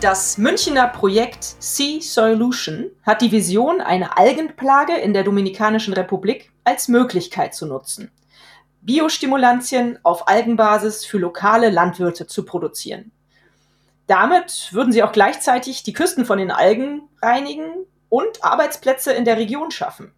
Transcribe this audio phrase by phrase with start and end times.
[0.00, 6.86] Das Münchner Projekt Sea Solution hat die Vision, eine Algenplage in der Dominikanischen Republik als
[6.86, 8.12] Möglichkeit zu nutzen.
[8.80, 13.10] Biostimulantien auf Algenbasis für lokale Landwirte zu produzieren.
[14.06, 17.68] Damit würden sie auch gleichzeitig die Küsten von den Algen reinigen
[18.08, 20.12] und Arbeitsplätze in der Region schaffen.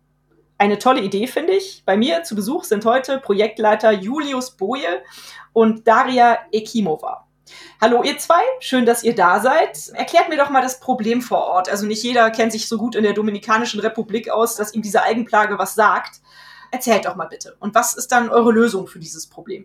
[0.58, 1.84] Eine tolle Idee, finde ich.
[1.86, 5.02] Bei mir zu Besuch sind heute Projektleiter Julius Boje
[5.54, 7.29] und Daria Ekimova.
[7.82, 9.88] Hallo ihr zwei, schön, dass ihr da seid.
[9.94, 11.70] Erklärt mir doch mal das Problem vor Ort.
[11.70, 15.02] Also nicht jeder kennt sich so gut in der Dominikanischen Republik aus, dass ihm diese
[15.02, 16.20] Algenplage was sagt.
[16.70, 17.56] Erzählt doch mal bitte.
[17.58, 19.64] Und was ist dann eure Lösung für dieses Problem?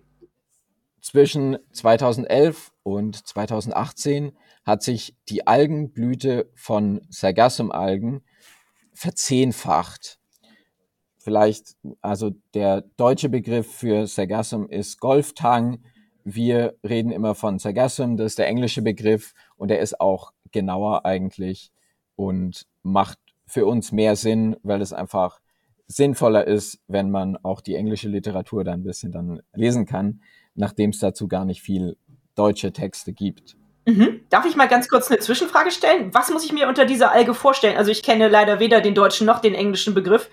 [1.01, 4.31] Zwischen 2011 und 2018
[4.65, 8.23] hat sich die Algenblüte von Sargassum-Algen
[8.93, 10.19] verzehnfacht.
[11.17, 15.83] Vielleicht, also der deutsche Begriff für Sargassum ist Golftang.
[16.25, 21.05] Wir reden immer von Sargassum, das ist der englische Begriff und der ist auch genauer
[21.05, 21.71] eigentlich
[22.15, 25.39] und macht für uns mehr Sinn, weil es einfach
[25.87, 30.21] sinnvoller ist, wenn man auch die englische Literatur da ein bisschen dann lesen kann,
[30.55, 31.95] nachdem es dazu gar nicht viel
[32.33, 33.55] deutsche Texte gibt.
[33.85, 34.21] Mhm.
[34.29, 36.11] Darf ich mal ganz kurz eine Zwischenfrage stellen?
[36.13, 37.77] Was muss ich mir unter dieser Alge vorstellen?
[37.77, 40.29] Also ich kenne leider weder den deutschen noch den englischen Begriff.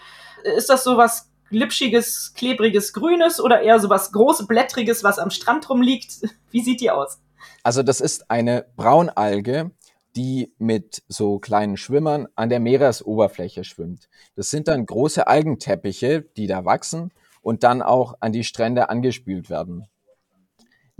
[0.56, 5.30] Ist das so was glitschiges, klebriges, grünes oder eher so was groß blättriges, was am
[5.30, 6.22] Strand rumliegt?
[6.50, 7.20] Wie sieht die aus?
[7.62, 9.70] Also das ist eine Braunalge,
[10.16, 14.08] die mit so kleinen Schwimmern an der Meeresoberfläche schwimmt.
[14.34, 19.48] Das sind dann große Algenteppiche, die da wachsen und dann auch an die Strände angespült
[19.48, 19.86] werden.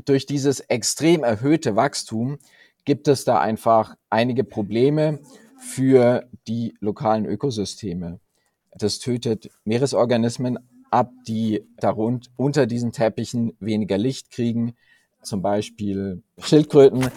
[0.04, 2.38] Durch dieses extrem erhöhte Wachstum
[2.84, 5.20] gibt es da einfach einige Probleme
[5.58, 8.19] für die lokalen Ökosysteme.
[8.74, 10.58] Das tötet Meeresorganismen
[10.90, 14.74] ab, die darunter unter diesen Teppichen weniger Licht kriegen.
[15.22, 17.10] Zum Beispiel Schildkröten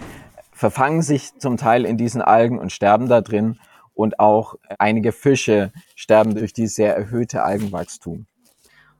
[0.51, 3.59] verfangen sich zum Teil in diesen Algen und sterben da drin.
[3.93, 8.25] Und auch einige Fische sterben durch dieses sehr erhöhte Algenwachstum.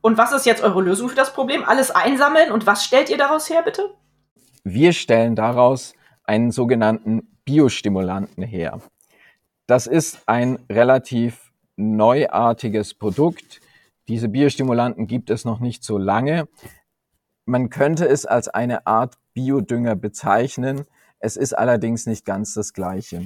[0.02, 1.64] Und was ist jetzt eure Lösung für das Problem?
[1.66, 3.90] Alles einsammeln und was stellt ihr daraus her, bitte?
[4.64, 5.94] Wir stellen daraus
[6.24, 8.80] einen sogenannten Biostimulanten her.
[9.68, 11.45] Das ist ein relativ
[11.76, 13.62] neuartiges Produkt.
[14.08, 16.48] Diese Biostimulanten gibt es noch nicht so lange.
[17.46, 20.86] Man könnte es als eine Art Biodünger bezeichnen,
[21.20, 23.22] es ist allerdings nicht ganz das Gleiche.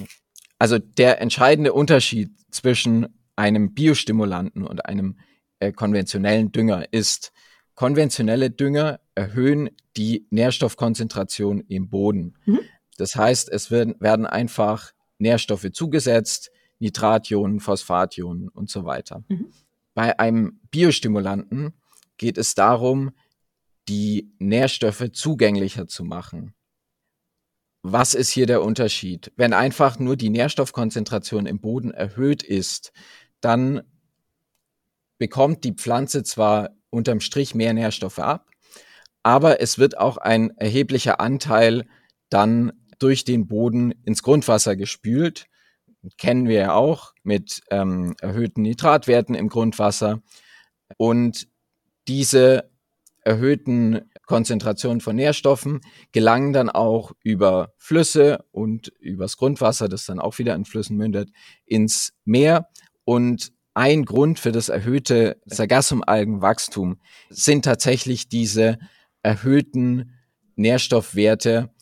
[0.58, 5.18] Also der entscheidende Unterschied zwischen einem Biostimulanten und einem
[5.60, 7.32] äh, konventionellen Dünger ist,
[7.76, 12.38] konventionelle Dünger erhöhen die Nährstoffkonzentration im Boden.
[12.46, 12.60] Mhm.
[12.98, 19.24] Das heißt, es werden, werden einfach Nährstoffe zugesetzt, Nitrationen, Phosphationen und so weiter.
[19.28, 19.52] Mhm.
[19.94, 21.74] Bei einem Biostimulanten
[22.18, 23.12] geht es darum,
[23.88, 26.54] die Nährstoffe zugänglicher zu machen.
[27.82, 29.32] Was ist hier der Unterschied?
[29.36, 32.92] Wenn einfach nur die Nährstoffkonzentration im Boden erhöht ist,
[33.42, 33.82] dann
[35.18, 38.50] bekommt die Pflanze zwar unterm Strich mehr Nährstoffe ab,
[39.24, 41.88] aber es wird auch ein erheblicher Anteil
[42.30, 45.46] dann durch den Boden ins Grundwasser gespült.
[46.18, 50.22] Kennen wir ja auch mit ähm, erhöhten Nitratwerten im Grundwasser.
[50.98, 51.48] Und
[52.08, 52.72] diese
[53.22, 60.38] erhöhten Konzentration von Nährstoffen gelangen dann auch über Flüsse und übers Grundwasser, das dann auch
[60.38, 61.30] wieder in Flüssen mündet,
[61.66, 62.70] ins Meer.
[63.04, 67.00] Und ein Grund für das erhöhte Sargassumalgenwachstum
[67.30, 68.78] sind tatsächlich diese
[69.24, 70.14] erhöhten
[70.56, 71.74] Nährstoffwerte,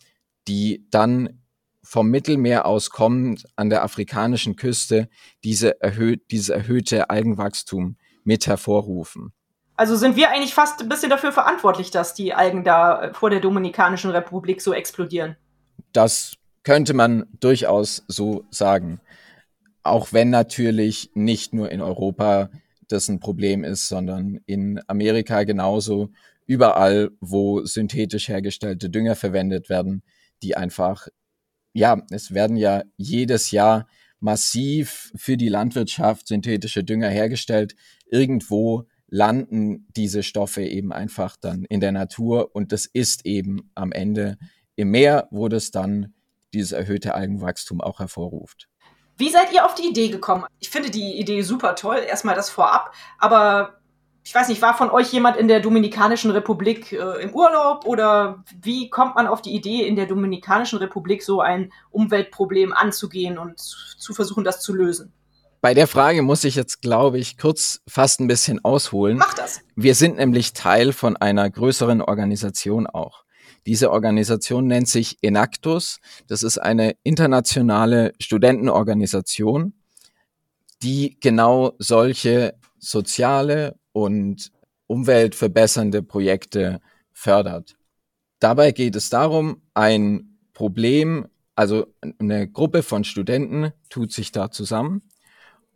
[0.48, 1.42] die dann
[1.88, 5.08] vom Mittelmeer aus kommend an der afrikanischen Küste
[5.46, 7.96] diese erhöht, dieses erhöhte Algenwachstum
[8.26, 9.32] mit hervorrufen.
[9.78, 13.30] Also sind wir eigentlich fast ein bisschen dafür verantwortlich, dass die Algen da äh, vor
[13.30, 15.38] der Dominikanischen Republik so explodieren.
[15.94, 16.34] Das
[16.64, 19.00] könnte man durchaus so sagen.
[19.84, 22.50] Auch wenn natürlich nicht nur in Europa
[22.90, 26.10] das ein Problem ist, sondern in Amerika genauso.
[26.46, 30.04] Überall, wo synthetisch hergestellte Dünger verwendet werden,
[30.42, 31.08] die einfach,
[31.74, 33.88] ja, es werden ja jedes Jahr
[34.20, 37.76] massiv für die Landwirtschaft synthetische Dünger hergestellt.
[38.10, 43.92] Irgendwo landen diese Stoffe eben einfach dann in der Natur und das ist eben am
[43.92, 44.38] Ende
[44.76, 46.14] im Meer, wo das dann
[46.54, 48.68] dieses erhöhte Algenwachstum auch hervorruft.
[49.18, 50.46] Wie seid ihr auf die Idee gekommen?
[50.60, 53.80] Ich finde die Idee super toll, erstmal das vorab, aber
[54.28, 58.44] ich weiß nicht, war von euch jemand in der Dominikanischen Republik äh, im Urlaub oder
[58.62, 63.58] wie kommt man auf die Idee, in der Dominikanischen Republik so ein Umweltproblem anzugehen und
[63.58, 65.14] zu versuchen, das zu lösen?
[65.62, 69.18] Bei der Frage muss ich jetzt, glaube ich, kurz fast ein bisschen ausholen.
[69.18, 69.62] Mach das.
[69.78, 73.24] Wir sind nämlich Teil von einer größeren Organisation auch.
[73.66, 76.00] Diese Organisation nennt sich Enactus.
[76.28, 79.74] Das ist eine internationale Studentenorganisation,
[80.84, 84.52] die genau solche soziale und
[84.86, 87.76] umweltverbessernde Projekte fördert.
[88.38, 91.88] Dabei geht es darum, ein Problem, also
[92.20, 95.02] eine Gruppe von Studenten tut sich da zusammen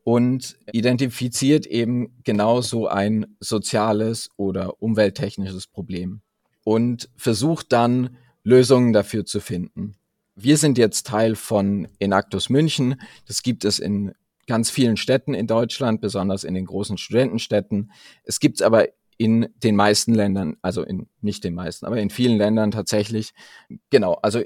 [0.03, 6.21] und identifiziert eben genauso ein soziales oder umwelttechnisches Problem
[6.63, 9.95] und versucht dann Lösungen dafür zu finden.
[10.35, 13.01] Wir sind jetzt Teil von Enactus München.
[13.25, 14.13] Das gibt es in
[14.47, 17.91] ganz vielen Städten in Deutschland, besonders in den großen Studentenstädten.
[18.23, 22.09] Es gibt es aber in den meisten Ländern, also in nicht den meisten, aber in
[22.09, 23.33] vielen Ländern tatsächlich.
[23.89, 24.41] Genau, also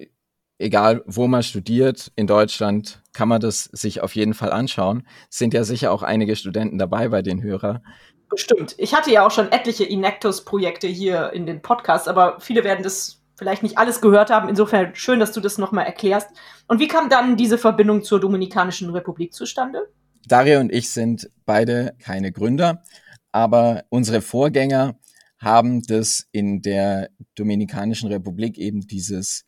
[0.57, 5.07] egal wo man studiert, in Deutschland kann man das sich auf jeden Fall anschauen.
[5.29, 7.81] Es sind ja sicher auch einige Studenten dabei bei den Hörer.
[8.29, 8.75] Bestimmt.
[8.77, 13.21] Ich hatte ja auch schon etliche Inactus-Projekte hier in den Podcasts, aber viele werden das
[13.35, 14.49] vielleicht nicht alles gehört haben.
[14.49, 16.29] Insofern schön, dass du das nochmal erklärst.
[16.67, 19.87] Und wie kam dann diese Verbindung zur Dominikanischen Republik zustande?
[20.27, 22.83] Dario und ich sind beide keine Gründer,
[23.31, 24.97] aber unsere Vorgänger
[25.37, 29.45] haben das in der Dominikanischen Republik eben dieses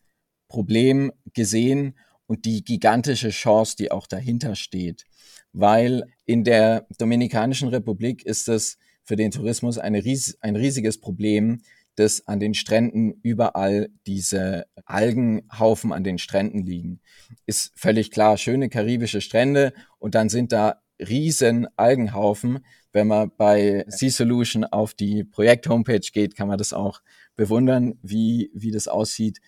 [0.48, 1.98] Problem gesehen
[2.28, 5.06] und die gigantische Chance, die auch dahinter steht.
[5.54, 11.62] Weil in der Dominikanischen Republik ist es für den Tourismus ries ein riesiges Problem,
[11.98, 17.02] dass an den Stränden überall diese Algenhaufen an den Stränden liegen.
[17.46, 22.60] Ist völlig klar, schöne karibische Strände und dann sind da riesen Algenhaufen.
[22.92, 27.02] Wenn man bei Sea Solution auf die Projekt-Homepage geht, kann man das auch
[27.36, 29.40] bewundern, wie, wie das aussieht.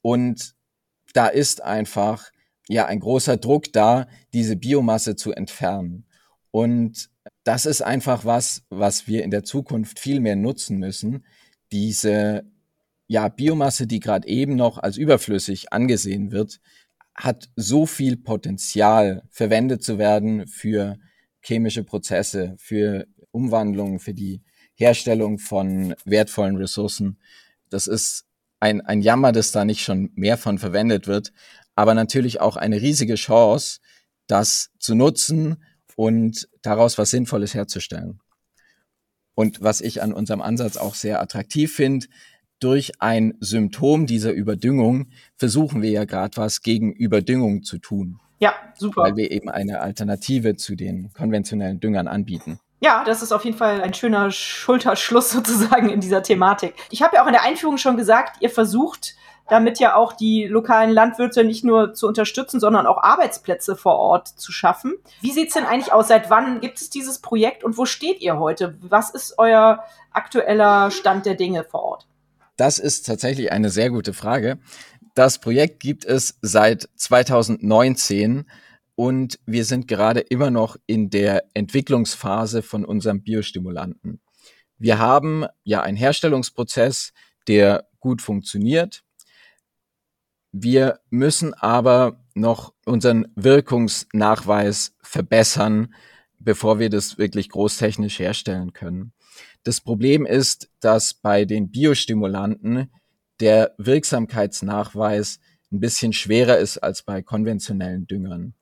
[0.00, 0.54] Und
[1.12, 2.30] da ist einfach
[2.68, 6.06] ja ein großer Druck da, diese Biomasse zu entfernen.
[6.50, 7.10] Und
[7.44, 11.24] das ist einfach was, was wir in der Zukunft viel mehr nutzen müssen.
[11.72, 12.44] Diese
[13.06, 16.60] ja, Biomasse, die gerade eben noch als überflüssig angesehen wird,
[17.14, 20.98] hat so viel Potenzial, verwendet zu werden für
[21.40, 24.42] chemische Prozesse, für Umwandlungen, für die
[24.74, 27.18] Herstellung von wertvollen Ressourcen.
[27.70, 28.26] Das ist
[28.60, 31.32] ein, ein Jammer, dass da nicht schon mehr von verwendet wird,
[31.74, 33.80] aber natürlich auch eine riesige Chance,
[34.26, 35.64] das zu nutzen
[35.96, 38.20] und daraus was Sinnvolles herzustellen.
[39.38, 42.08] Und was ich an unserem Ansatz auch sehr attraktiv finde,
[42.58, 48.18] durch ein Symptom dieser Überdüngung versuchen wir ja gerade was gegen Überdüngung zu tun.
[48.40, 49.02] Ja, super.
[49.02, 52.58] Weil wir eben eine Alternative zu den konventionellen Düngern anbieten.
[52.80, 56.74] Ja, das ist auf jeden Fall ein schöner Schulterschluss sozusagen in dieser Thematik.
[56.90, 59.14] Ich habe ja auch in der Einführung schon gesagt, ihr versucht
[59.48, 64.28] damit ja auch die lokalen Landwirte nicht nur zu unterstützen, sondern auch Arbeitsplätze vor Ort
[64.28, 64.94] zu schaffen.
[65.20, 66.08] Wie sieht's denn eigentlich aus?
[66.08, 68.76] Seit wann gibt es dieses Projekt und wo steht ihr heute?
[68.80, 72.06] Was ist euer aktueller Stand der Dinge vor Ort?
[72.56, 74.58] Das ist tatsächlich eine sehr gute Frage.
[75.14, 78.46] Das Projekt gibt es seit 2019
[78.94, 84.20] und wir sind gerade immer noch in der Entwicklungsphase von unserem Biostimulanten.
[84.76, 87.12] Wir haben ja einen Herstellungsprozess,
[87.46, 89.02] der gut funktioniert.
[90.52, 95.94] Wir müssen aber noch unseren Wirkungsnachweis verbessern,
[96.38, 99.12] bevor wir das wirklich großtechnisch herstellen können.
[99.62, 102.90] Das Problem ist, dass bei den Biostimulanten
[103.40, 105.40] der Wirksamkeitsnachweis
[105.70, 108.54] ein bisschen schwerer ist als bei konventionellen Düngern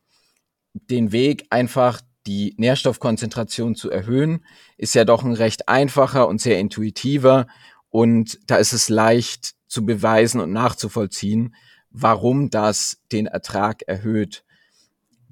[0.91, 4.45] den Weg einfach die Nährstoffkonzentration zu erhöhen,
[4.77, 7.47] ist ja doch ein recht einfacher und sehr intuitiver.
[7.89, 11.55] Und da ist es leicht zu beweisen und nachzuvollziehen,
[11.99, 14.45] warum das den Ertrag erhöht.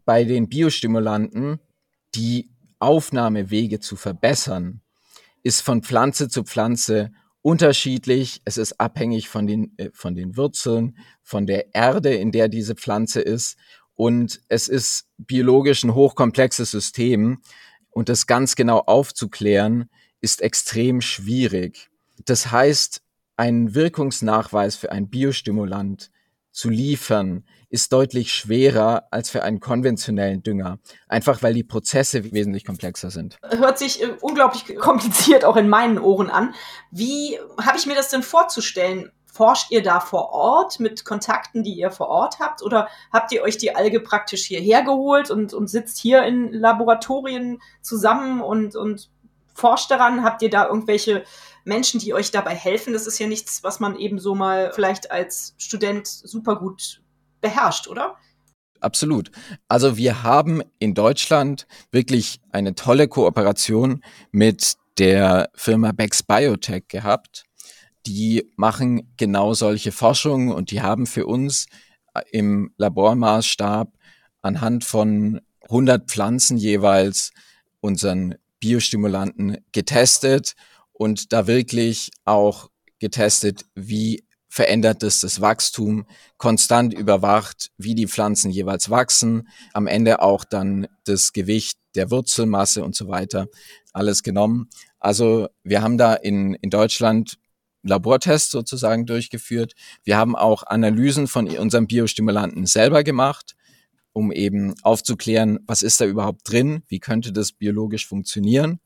[0.07, 1.61] Bei den Biostimulanten,
[2.15, 4.81] die Aufnahmewege zu verbessern,
[5.43, 8.41] ist von Pflanze zu Pflanze unterschiedlich.
[8.47, 12.75] Es ist abhängig von den, äh, von den Wurzeln, von der Erde, in der diese
[12.75, 13.59] Pflanze ist.
[13.95, 17.43] Und es ist biologisch ein hochkomplexes System.
[17.91, 19.91] Und das ganz genau aufzuklären,
[20.23, 21.91] ist extrem schwierig.
[22.25, 23.03] Das heißt,
[23.37, 26.11] einen Wirkungsnachweis für ein Biostimulant
[26.55, 30.79] zu liefern, ist deutlich schwerer als für einen konventionellen Dünger.
[31.09, 33.37] Einfach weil die Prozesse wesentlich komplexer sind.
[33.43, 36.55] Hört sich äh, unglaublich kompliziert auch in meinen Ohren an.
[36.91, 39.11] Wie habe ich mir das denn vorzustellen?
[39.35, 42.63] forscht ihr da vor Ort mit Kontakten, die ihr vor Ort habt?
[42.63, 47.61] Oder habt ihr euch die Alge praktisch hierher geholt und, und sitzt hier in Laboratorien
[47.83, 49.11] zusammen und, und
[49.53, 50.23] forscht daran?
[50.23, 51.25] Habt ihr da irgendwelche
[51.65, 52.93] Menschen, die euch dabei helfen?
[52.93, 57.03] Das ist ja nichts, was man eben so mal vielleicht als Student super gut
[57.41, 58.17] beherrscht, oder?
[58.81, 59.31] Absolut.
[59.67, 67.45] Also wir haben in Deutschland wirklich eine tolle Kooperation mit der Firma Bex Biotech gehabt.
[68.07, 71.67] Die machen genau solche Forschungen und die haben für uns
[72.13, 73.89] äh, im Labormaßstab
[74.43, 77.33] anhand von 100 Pflanzen jeweils
[77.81, 80.55] unseren Biostimulanten getestet
[80.95, 86.07] und da wirklich auch getestet, wie verändert es das Wachstum,
[86.39, 92.85] konstant überwacht, wie die Pflanzen jeweils wachsen, am Ende auch dann das Gewicht der Wurzelmasse
[92.85, 93.49] und so weiter,
[93.93, 94.71] alles genommen.
[95.01, 97.37] Also wir haben da in, in Deutschland
[97.83, 99.75] Labortests sozusagen durchgeführt.
[100.05, 103.57] Wir haben auch Analysen von unserem Biostimulanten selber gemacht,
[104.13, 108.79] um eben aufzuklären, was ist da überhaupt drin, wie könnte das biologisch funktionieren.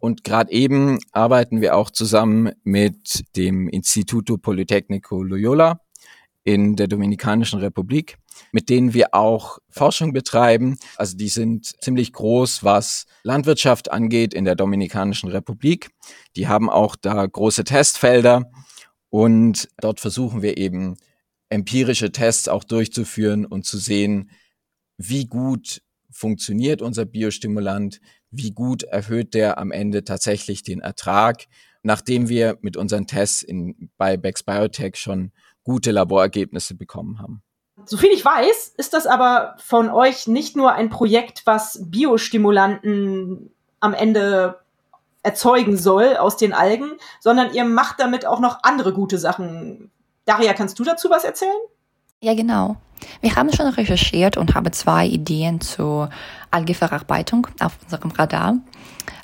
[0.00, 5.80] Und gerade eben arbeiten wir auch zusammen mit dem Instituto Politecnico Loyola
[6.44, 8.16] in der Dominikanischen Republik,
[8.52, 10.78] mit denen wir auch Forschung betreiben.
[10.96, 15.90] Also die sind ziemlich groß, was Landwirtschaft angeht in der Dominikanischen Republik.
[16.36, 18.50] Die haben auch da große Testfelder
[19.10, 20.96] und dort versuchen wir eben
[21.50, 24.30] empirische Tests auch durchzuführen und zu sehen,
[24.96, 28.00] wie gut funktioniert unser Biostimulant,
[28.30, 31.46] wie gut erhöht der am Ende tatsächlich den Ertrag,
[31.82, 35.32] nachdem wir mit unseren Tests in, bei Bex Biotech schon
[35.62, 37.42] gute Laborergebnisse bekommen haben.
[37.86, 43.94] Soviel ich weiß, ist das aber von euch nicht nur ein Projekt, was Biostimulanten am
[43.94, 44.58] Ende
[45.22, 49.90] erzeugen soll aus den Algen, sondern ihr macht damit auch noch andere gute Sachen.
[50.24, 51.58] Daria, kannst du dazu was erzählen?
[52.20, 52.74] Ja, genau.
[53.20, 56.10] Wir haben schon recherchiert und haben zwei Ideen zur
[56.50, 58.56] Algeverarbeitung auf unserem Radar.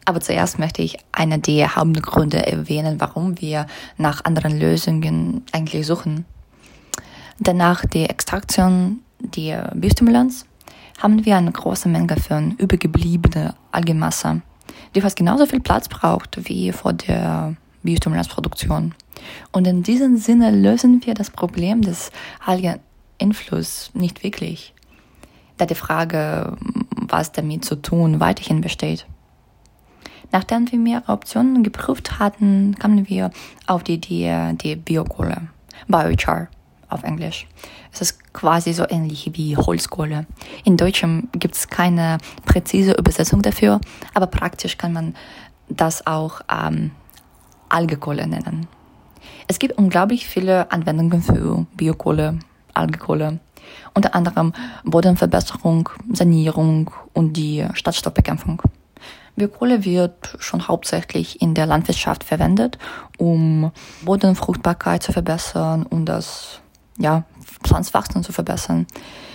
[0.05, 6.25] Aber zuerst möchte ich eine der Hauptgründe erwähnen, warum wir nach anderen Lösungen eigentlich suchen.
[7.41, 10.47] Danach die Extraktion der Biostimulans
[11.03, 14.43] haben wir eine große Menge von übergebliebene Algenmasse,
[14.95, 18.95] die fast genauso viel Platz braucht wie vor der Biostimulansproduktion.
[19.53, 22.11] Und in diesem Sinne lösen wir das Problem des
[22.45, 24.75] Algeninfluss nicht wirklich,
[25.57, 26.57] da die Frage,
[26.91, 29.07] was damit zu tun, weiterhin besteht.
[30.33, 33.31] Nachdem wir mehrere Optionen geprüft hatten, kamen wir
[33.67, 35.49] auf die Idee die Biokohle,
[35.87, 36.49] Biochar
[36.88, 37.47] auf Englisch.
[37.93, 40.26] Es ist quasi so ähnlich wie Holzkohle.
[40.64, 43.81] In Deutschem gibt es keine präzise Übersetzung dafür,
[44.12, 45.14] aber praktisch kann man
[45.69, 46.91] das auch ähm,
[47.75, 48.69] Algekohle nennen.
[49.49, 52.38] Es gibt unglaublich viele Anwendungen für Biokohle,
[52.73, 53.40] Algekohle.
[53.95, 54.52] Unter anderem
[54.85, 58.62] Bodenverbesserung, Sanierung und die Stadtstoffbekämpfung.
[59.37, 62.78] Biokohle wird schon hauptsächlich in der Landwirtschaft verwendet,
[63.19, 66.61] um Bodenfruchtbarkeit zu verbessern und das
[66.99, 67.25] ja,
[67.64, 68.87] Pflanzwachstum zu verbessern,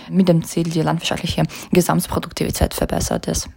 [0.08, 1.42] mit dem Ziel, die landwirtschaftliche
[1.72, 3.50] Gesamtproduktivität verbessert ist.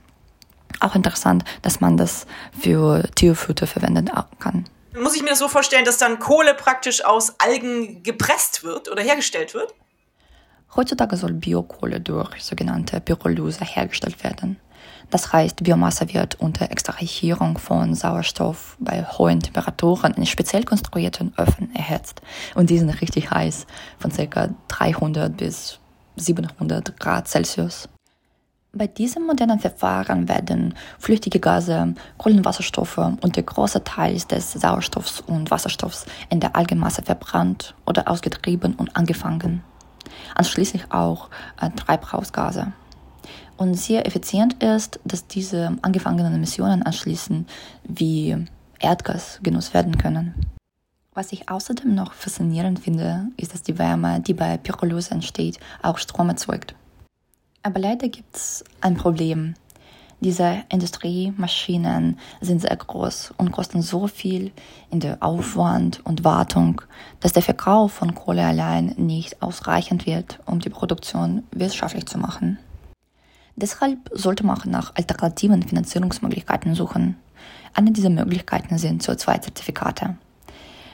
[0.81, 2.25] Auch interessant, dass man das
[2.59, 4.09] für Tierfutter verwenden
[4.39, 4.65] kann.
[4.95, 9.01] Muss ich mir das so vorstellen, dass dann Kohle praktisch aus Algen gepresst wird oder
[9.01, 9.73] hergestellt wird?
[10.75, 14.59] Heutzutage soll Biokohle durch sogenannte Pyrolyse hergestellt werden.
[15.09, 21.73] Das heißt, Biomasse wird unter Extrahierung von Sauerstoff bei hohen Temperaturen in speziell konstruierten Öfen
[21.75, 22.21] erhitzt.
[22.55, 23.65] Und die sind richtig heiß,
[24.00, 24.50] von ca.
[24.67, 25.79] 300 bis
[26.15, 27.89] 700 Grad Celsius.
[28.75, 35.51] Bei diesem modernen Verfahren werden flüchtige Gase, Kohlenwasserstoffe und der große Teil des Sauerstoffs und
[35.51, 39.63] Wasserstoffs in der Algenmasse verbrannt oder ausgetrieben und angefangen.
[40.33, 41.29] Anschließend auch
[41.61, 42.73] äh, Treibhausgase.
[43.57, 47.47] Und sehr effizient ist, dass diese angefangenen Emissionen anschließend
[47.83, 48.43] wie
[48.79, 50.33] Erdgas genutzt werden können.
[51.13, 55.99] Was ich außerdem noch faszinierend finde, ist, dass die Wärme, die bei Pyrolyse entsteht, auch
[55.99, 56.73] Strom erzeugt.
[57.63, 59.55] Aber leider gibt es ein Problem.
[60.20, 64.51] Diese Industriemaschinen sind sehr groß und kosten so viel
[64.89, 66.82] in der Aufwand und Wartung,
[67.20, 72.58] dass der Verkauf von Kohle allein nicht ausreichend wird, um die Produktion wirtschaftlich zu machen.
[73.55, 77.17] Deshalb sollte man nach alternativen Finanzierungsmöglichkeiten suchen.
[77.74, 80.15] Eine dieser Möglichkeiten sind CO2-Zertifikate.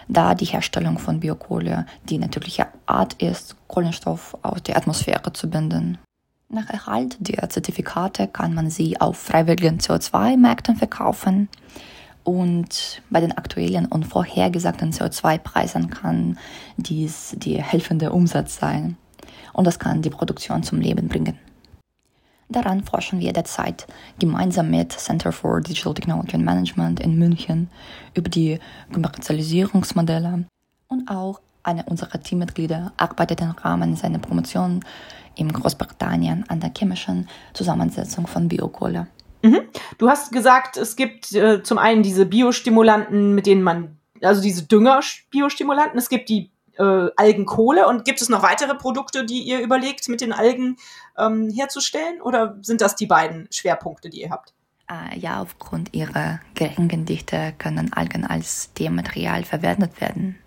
[0.07, 5.99] Da die Herstellung von Biokohle die natürliche Art ist, Kohlenstoff aus der Atmosphäre zu binden.
[6.51, 11.47] Nach Erhalt der Zertifikate kann man sie auf freiwilligen CO2-Märkten verkaufen
[12.23, 16.39] Und bei den aktuellen und vorhergesagten CO2-Preisen kann
[16.77, 18.97] dies die helfende Umsatz sein.
[19.53, 21.37] Und das kann die Produktion zum Leben bringen.
[22.49, 23.85] Daran forschen wir derzeit
[24.17, 27.69] gemeinsam mit Center for Digital Technology and Management in München
[28.15, 28.59] über die
[28.91, 30.45] Kommerzialisierungsmodelle
[30.87, 34.79] und auch eine unserer Teammitglieder arbeitet im Rahmen seiner Promotion
[35.39, 39.07] in Großbritannien an der chemischen Zusammensetzung von Biokohle.
[39.41, 39.61] Mhm.
[39.97, 44.63] Du hast gesagt, es gibt äh, zum einen diese Biostimulanten, mit denen man, also diese
[44.63, 50.09] Dünger-Biostimulanten, es gibt die äh, Algenkohle und gibt es noch weitere Produkte, die ihr überlegt,
[50.09, 50.77] mit den Algen
[51.17, 52.21] ähm, herzustellen?
[52.21, 54.53] Oder sind das die beiden Schwerpunkte, die ihr habt?
[54.89, 60.37] Äh, ja, aufgrund ihrer geringen Dichte können Algen als Dämmmaterial verwendet werden.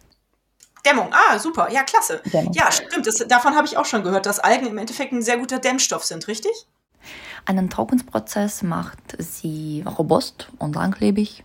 [0.84, 2.20] Dämmung, ah, super, ja, klasse.
[2.32, 2.52] Dämmung.
[2.54, 5.38] Ja, stimmt, das, davon habe ich auch schon gehört, dass Algen im Endeffekt ein sehr
[5.38, 6.66] guter Dämmstoff sind, richtig?
[7.44, 11.44] Einen Trockensprozess macht sie robust und langlebig.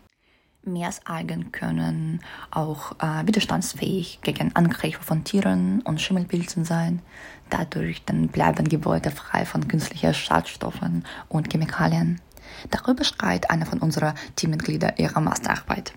[0.64, 7.02] Meersalgen können auch äh, widerstandsfähig gegen Angriffe von Tieren und Schimmelpilzen sein.
[7.50, 12.22] Dadurch dann bleiben Gebäude frei von künstlichen Schadstoffen und Chemikalien.
[12.70, 15.94] Darüber schreibt einer von unserer Teammitglieder ihre Masterarbeit.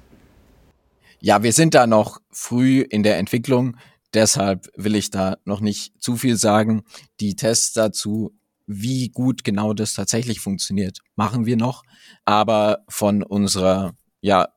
[1.21, 3.77] Ja, wir sind da noch früh in der Entwicklung.
[4.15, 6.83] Deshalb will ich da noch nicht zu viel sagen.
[7.21, 8.35] Die Tests dazu
[8.67, 11.83] wie gut genau das tatsächlich funktioniert, machen wir noch.
[12.25, 14.49] Aber von unserer ja,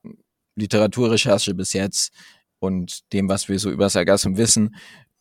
[0.54, 2.12] Literaturrecherche bis jetzt
[2.60, 4.76] und dem, was wir so über Sargassum wissen,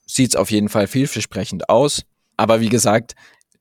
[0.06, 2.04] sieht es auf jeden Fall vielversprechend aus.
[2.38, 3.16] Aber wie gesagt,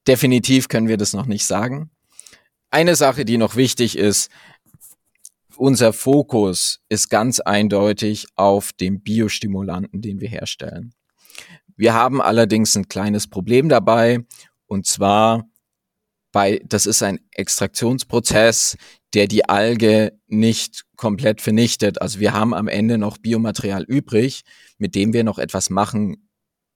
[0.07, 1.91] definitiv können wir das noch nicht sagen.
[2.71, 4.31] Eine Sache, die noch wichtig ist,
[5.57, 10.95] unser Fokus ist ganz eindeutig auf dem Biostimulanten, den wir herstellen.
[11.77, 14.25] Wir haben allerdings ein kleines Problem dabei
[14.67, 15.49] und zwar
[16.33, 18.77] bei, das ist ein Extraktionsprozess,
[19.15, 22.01] der die Alge nicht komplett vernichtet.
[22.01, 24.43] Also wir haben am Ende noch Biomaterial übrig,
[24.79, 26.29] mit dem wir noch etwas machen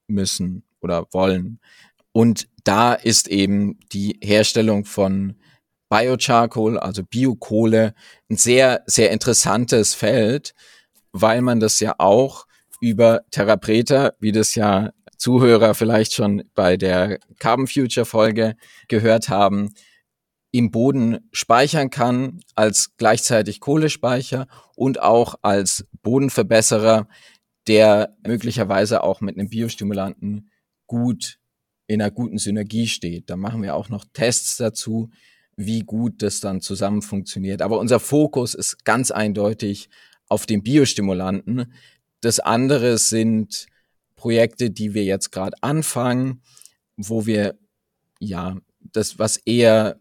[0.06, 1.60] müssen oder wollen.
[2.12, 5.36] Und da ist eben die Herstellung von
[5.88, 7.94] Biocharcoal, also Biokohle,
[8.28, 10.54] ein sehr, sehr interessantes Feld,
[11.12, 12.46] weil man das ja auch
[12.80, 18.56] über Therapreta, wie das ja Zuhörer vielleicht schon bei der Carbon Future Folge
[18.88, 19.72] gehört haben,
[20.50, 27.08] im Boden speichern kann als gleichzeitig Kohlespeicher und auch als Bodenverbesserer,
[27.66, 30.50] der möglicherweise auch mit einem Biostimulanten
[30.86, 31.38] gut
[31.86, 33.28] in einer guten Synergie steht.
[33.30, 35.10] Da machen wir auch noch Tests dazu,
[35.56, 37.62] wie gut das dann zusammen funktioniert.
[37.62, 39.88] Aber unser Fokus ist ganz eindeutig
[40.28, 41.72] auf den Biostimulanten.
[42.20, 43.66] Das andere sind
[44.16, 46.42] Projekte, die wir jetzt gerade anfangen,
[46.96, 47.58] wo wir
[48.18, 49.98] ja das, was eher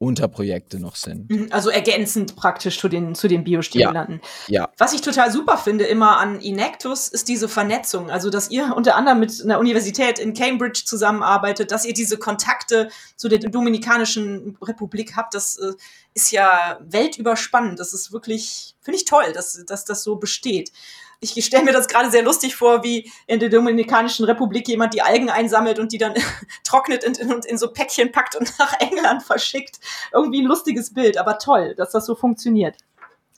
[0.00, 1.30] Unterprojekte noch sind.
[1.30, 4.22] Mhm, also ergänzend praktisch zu den, zu den Biostimulanten.
[4.48, 4.72] Ja, ja.
[4.78, 8.10] Was ich total super finde immer an Inectus ist diese Vernetzung.
[8.10, 12.88] Also, dass ihr unter anderem mit einer Universität in Cambridge zusammenarbeitet, dass ihr diese Kontakte
[13.16, 15.72] zu der Dominikanischen Republik habt, das äh,
[16.14, 17.78] ist ja weltüberspannend.
[17.78, 20.72] Das ist wirklich, finde ich toll, dass, dass das so besteht
[21.20, 25.02] ich stelle mir das gerade sehr lustig vor, wie in der Dominikanischen Republik jemand die
[25.02, 26.14] Algen einsammelt und die dann
[26.64, 29.80] trocknet und in, in, so Päckchen packt und nach England verschickt.
[30.12, 32.76] Irgendwie ein lustiges Bild, aber toll, dass das so funktioniert.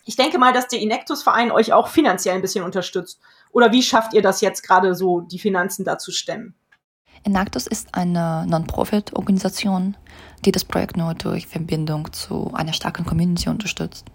[0.04, 3.20] Ich denke mal, dass der Inectus-Verein euch auch finanziell ein bisschen unterstützt.
[3.52, 6.54] Oder wie schafft ihr das jetzt gerade so, die Finanzen da zu stemmen?
[7.24, 9.96] Enactus ist eine Non-Profit-Organisation,
[10.44, 14.06] die das Projekt nur durch Verbindung zu einer starken Community unterstützt.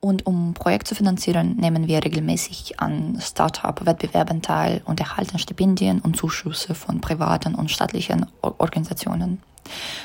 [0.00, 6.16] Und um Projekt zu finanzieren, nehmen wir regelmäßig an Start-up-Wettbewerben teil und erhalten Stipendien und
[6.16, 9.42] Zuschüsse von privaten und staatlichen Organisationen.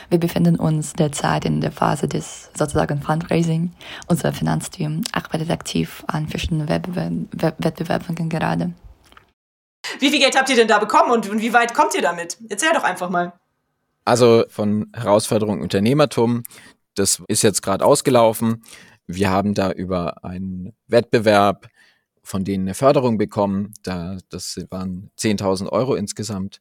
[0.10, 3.72] Wir befinden uns derzeit in der Phase des sozusagen Fundraising.
[4.08, 8.74] Unser Finanzteam arbeitet aktiv an verschiedenen Wettbewerben gerade.
[10.00, 12.38] Wie viel Geld habt ihr denn da bekommen und wie weit kommt ihr damit?
[12.50, 13.34] Erzähl doch einfach mal.
[14.04, 16.42] Also von Herausforderung Unternehmertum,
[16.96, 18.64] das ist jetzt gerade ausgelaufen.
[19.16, 21.68] Wir haben da über einen Wettbewerb
[22.24, 23.74] von denen eine Förderung bekommen.
[23.84, 26.60] Da, das waren 10.000 Euro insgesamt,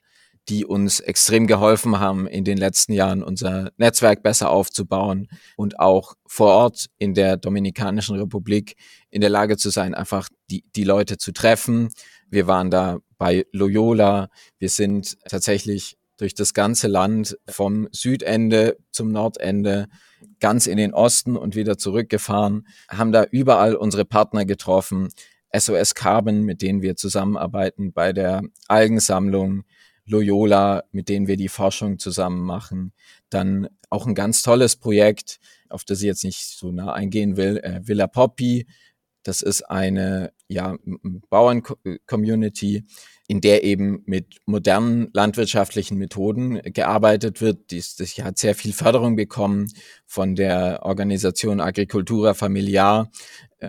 [0.48, 6.14] die uns extrem geholfen haben, in den letzten Jahren unser Netzwerk besser aufzubauen und auch
[6.26, 8.76] vor Ort in der Dominikanischen Republik
[9.10, 11.90] in der Lage zu sein, einfach die, die Leute zu treffen.
[12.28, 14.28] Wir waren da bei Loyola.
[14.58, 19.88] Wir sind tatsächlich durch das ganze Land vom Südende zum Nordende
[20.38, 25.09] ganz in den Osten und wieder zurückgefahren, haben da überall unsere Partner getroffen,
[25.52, 29.64] SOS Carbon, mit denen wir zusammenarbeiten bei der Algensammlung,
[30.06, 32.92] Loyola, mit denen wir die Forschung zusammen machen.
[33.30, 37.59] Dann auch ein ganz tolles Projekt, auf das ich jetzt nicht so nah eingehen will,
[37.59, 38.66] äh, Villa Poppy.
[39.22, 40.76] Das ist eine ja,
[41.30, 42.84] Bauern-Community,
[43.28, 47.70] in der eben mit modernen landwirtschaftlichen Methoden gearbeitet wird.
[47.70, 49.68] Die, die hat sehr viel Förderung bekommen
[50.06, 53.10] von der Organisation Agricultura Familiar.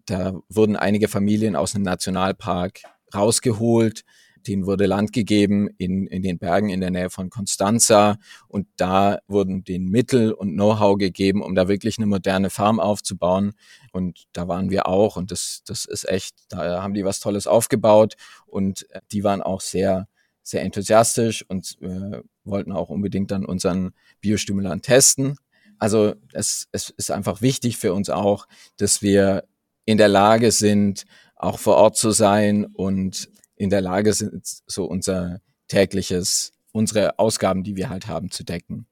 [0.07, 2.81] Da wurden einige Familien aus einem Nationalpark
[3.13, 4.03] rausgeholt,
[4.47, 9.19] denen wurde Land gegeben in, in den Bergen in der Nähe von Constanza und da
[9.27, 13.53] wurden den Mittel und Know-how gegeben, um da wirklich eine moderne Farm aufzubauen.
[13.91, 17.47] Und da waren wir auch und das, das ist echt, da haben die was Tolles
[17.47, 20.07] aufgebaut und die waren auch sehr,
[20.43, 25.37] sehr enthusiastisch und äh, wollten auch unbedingt dann unseren Biostimulant testen.
[25.77, 29.45] Also es, es ist einfach wichtig für uns auch, dass wir
[29.85, 33.29] in der Lage sind, auch vor Ort zu sein und
[33.61, 38.87] in der Lage sind, so unser tägliches, unsere Ausgaben, die wir halt haben, zu decken.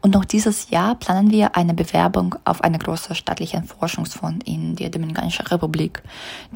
[0.00, 4.90] Und noch dieses Jahr planen wir eine Bewerbung auf einen großen staatlichen Forschungsfonds in der
[4.90, 6.02] Dominikanischen Republik,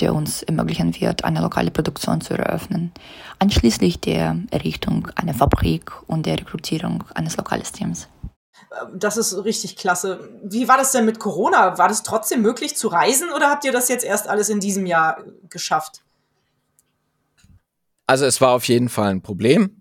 [0.00, 2.92] der uns ermöglichen wird, eine lokale Produktion zu eröffnen,
[3.38, 8.08] anschließend der Errichtung einer Fabrik und der Rekrutierung eines lokalen Teams.
[8.94, 10.28] Das ist richtig klasse.
[10.42, 11.78] Wie war das denn mit Corona?
[11.78, 14.86] War das trotzdem möglich zu reisen oder habt ihr das jetzt erst alles in diesem
[14.86, 16.02] Jahr geschafft?
[18.06, 19.80] Also es war auf jeden Fall ein Problem.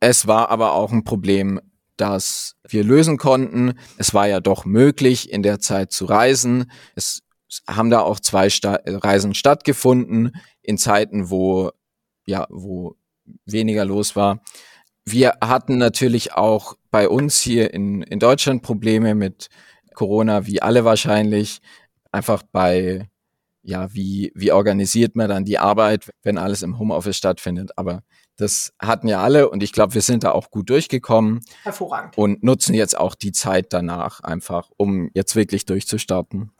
[0.00, 1.60] Es war aber auch ein Problem,
[1.96, 3.74] das wir lösen konnten.
[3.98, 6.70] Es war ja doch möglich, in der Zeit zu reisen.
[6.96, 7.20] Es
[7.68, 11.70] haben da auch zwei Sta Reisen stattgefunden in Zeiten, wo
[12.26, 12.96] ja, wo
[13.44, 14.40] weniger los war.
[15.04, 19.48] Wir hatten natürlich auch bei uns hier in, in Deutschland Probleme mit
[19.94, 21.60] Corona, wie alle wahrscheinlich,
[22.12, 23.08] einfach bei
[23.62, 27.70] ja, wie, wie organisiert man dann die Arbeit, wenn alles im Homeoffice stattfindet.
[27.76, 28.02] Aber
[28.36, 31.40] das hatten ja alle und ich glaube, wir sind da auch gut durchgekommen.
[31.62, 32.18] Hervorragend.
[32.18, 36.50] Und nutzen jetzt auch die Zeit danach einfach, um jetzt wirklich durchzustarten.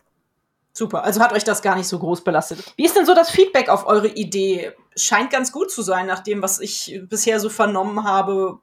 [0.75, 2.73] Super, also hat euch das gar nicht so groß belastet.
[2.77, 4.73] Wie ist denn so das Feedback auf eure Idee?
[4.97, 8.59] Scheint ganz gut zu sein, nach dem, was ich bisher so vernommen habe.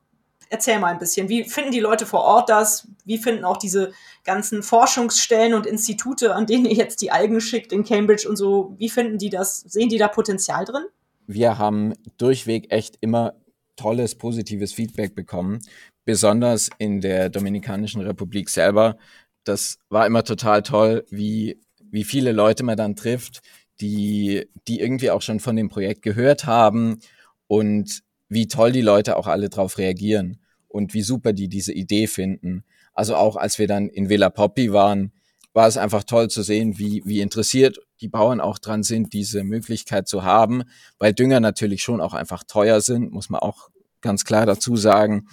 [0.51, 1.29] Erzähl mal ein bisschen.
[1.29, 2.88] Wie finden die Leute vor Ort das?
[3.05, 7.71] Wie finden auch diese ganzen Forschungsstellen und Institute, an denen ihr jetzt die Algen schickt
[7.71, 9.59] in Cambridge und so, wie finden die das?
[9.59, 10.85] Sehen die da Potenzial drin?
[11.27, 13.35] Wir haben durchweg echt immer
[13.75, 15.59] tolles, positives Feedback bekommen,
[16.03, 18.97] besonders in der Dominikanischen Republik selber.
[19.43, 23.41] Das war immer total toll, wie, wie viele Leute man dann trifft,
[23.79, 26.99] die, die irgendwie auch schon von dem Projekt gehört haben
[27.47, 32.07] und wie toll die Leute auch alle drauf reagieren und wie super die diese Idee
[32.07, 32.63] finden.
[32.93, 35.11] Also auch als wir dann in Villa Poppy waren,
[35.53, 39.43] war es einfach toll zu sehen, wie, wie interessiert die Bauern auch dran sind, diese
[39.43, 40.63] Möglichkeit zu haben,
[40.99, 43.69] weil Dünger natürlich schon auch einfach teuer sind, muss man auch
[44.01, 45.27] ganz klar dazu sagen.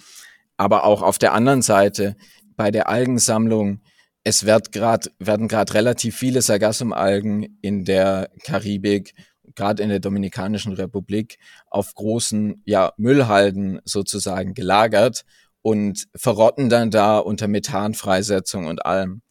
[0.57, 2.15] Aber auch auf der anderen Seite
[2.55, 3.81] bei der Algensammlung,
[4.23, 9.13] es wird grad, werden gerade relativ viele Sargassum-Algen in der Karibik
[9.57, 11.37] gerade in der Dominikanischen Republik,
[11.69, 15.25] auf großen ja, Müllhalden sozusagen gelagert
[15.61, 19.21] und verrotten dann da unter Methanfreisetzung und allem.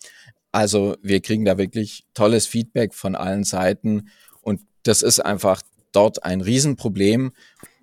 [0.52, 4.10] Also wir kriegen da wirklich tolles Feedback von allen Seiten
[4.42, 5.62] und das ist einfach
[5.92, 7.32] dort ein Riesenproblem.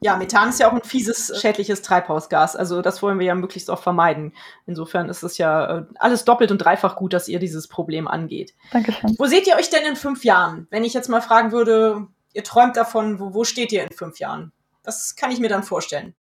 [0.02, 2.56] Ja, Methan ist ja auch ein fieses, schädliches Treibhausgas.
[2.56, 4.34] Also das wollen wir ja möglichst auch vermeiden.
[4.68, 8.54] Insofern ist es ja äh, alles doppelt und dreifach gut, dass ihr dieses Problem angeht.
[8.72, 9.16] Dankeschön.
[9.18, 10.68] Wo seht ihr euch denn in fünf Jahren?
[10.70, 14.20] Wenn ich jetzt mal fragen würde, ihr träumt davon, wo, wo steht ihr in fünf
[14.20, 14.52] Jahren?
[14.84, 16.14] Was kann ich mir dann vorstellen?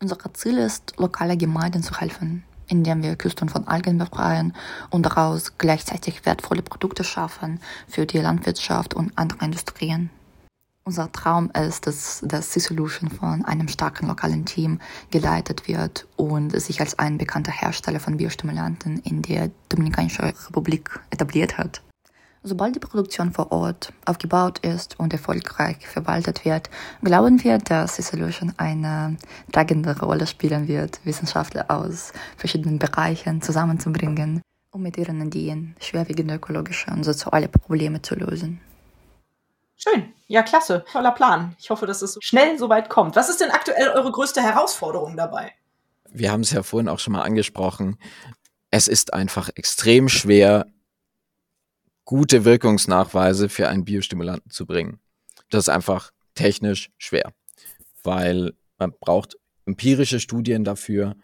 [0.00, 4.54] Unser Ziel ist, lokale Gemeinden zu helfen, indem wir Küsten von Algen befreien
[4.90, 10.10] und daraus gleichzeitig wertvolle Produkte schaffen für die Landwirtschaft und andere Industrien.
[10.86, 14.80] Unser Traum ist, dass das C-Solution von einem starken lokalen Team
[15.10, 21.56] geleitet wird und sich als ein bekannter Hersteller von Biostimulanten in der Dominikanischen Republik etabliert
[21.56, 21.80] hat.
[22.46, 26.68] Sobald die Produktion vor Ort aufgebaut ist und erfolgreich verwaltet wird,
[27.02, 29.16] glauben wir, dass Solution eine
[29.50, 36.90] tragende Rolle spielen wird, Wissenschaftler aus verschiedenen Bereichen zusammenzubringen, um mit ihren Ideen schwerwiegende ökologische
[36.90, 38.60] und soziale Probleme zu lösen.
[39.76, 40.12] Schön.
[40.26, 40.84] Ja, klasse.
[40.92, 41.56] Toller Plan.
[41.58, 43.16] Ich hoffe, dass es schnell so weit kommt.
[43.16, 45.52] Was ist denn aktuell eure größte Herausforderung dabei?
[46.12, 47.96] Wir haben es ja vorhin auch schon mal angesprochen.
[48.70, 50.66] Es ist einfach extrem schwer,
[52.04, 55.00] gute Wirkungsnachweise für einen Biostimulanten zu bringen.
[55.50, 57.32] Das ist einfach technisch schwer,
[58.02, 59.36] weil man braucht
[59.66, 61.16] empirische Studien dafür,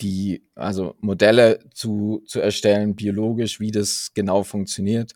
[0.00, 5.12] die, also Modelle zu, zu erstellen, biologisch, wie das genau funktioniert,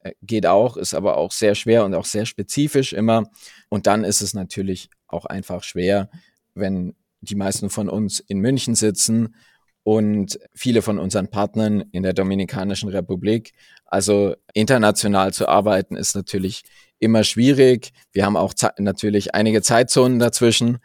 [0.00, 3.30] äh, geht auch, ist aber auch sehr schwer und auch sehr spezifisch immer.
[3.68, 6.10] Und dann ist es natürlich auch einfach schwer,
[6.54, 9.34] wenn die meisten von uns in München sitzen
[9.86, 13.52] und viele von unseren Partnern in der Dominikanischen Republik.
[13.84, 16.64] Also international zu arbeiten ist natürlich
[16.98, 17.92] immer schwierig.
[18.10, 20.78] Wir haben auch natürlich einige Zeitzonen dazwischen,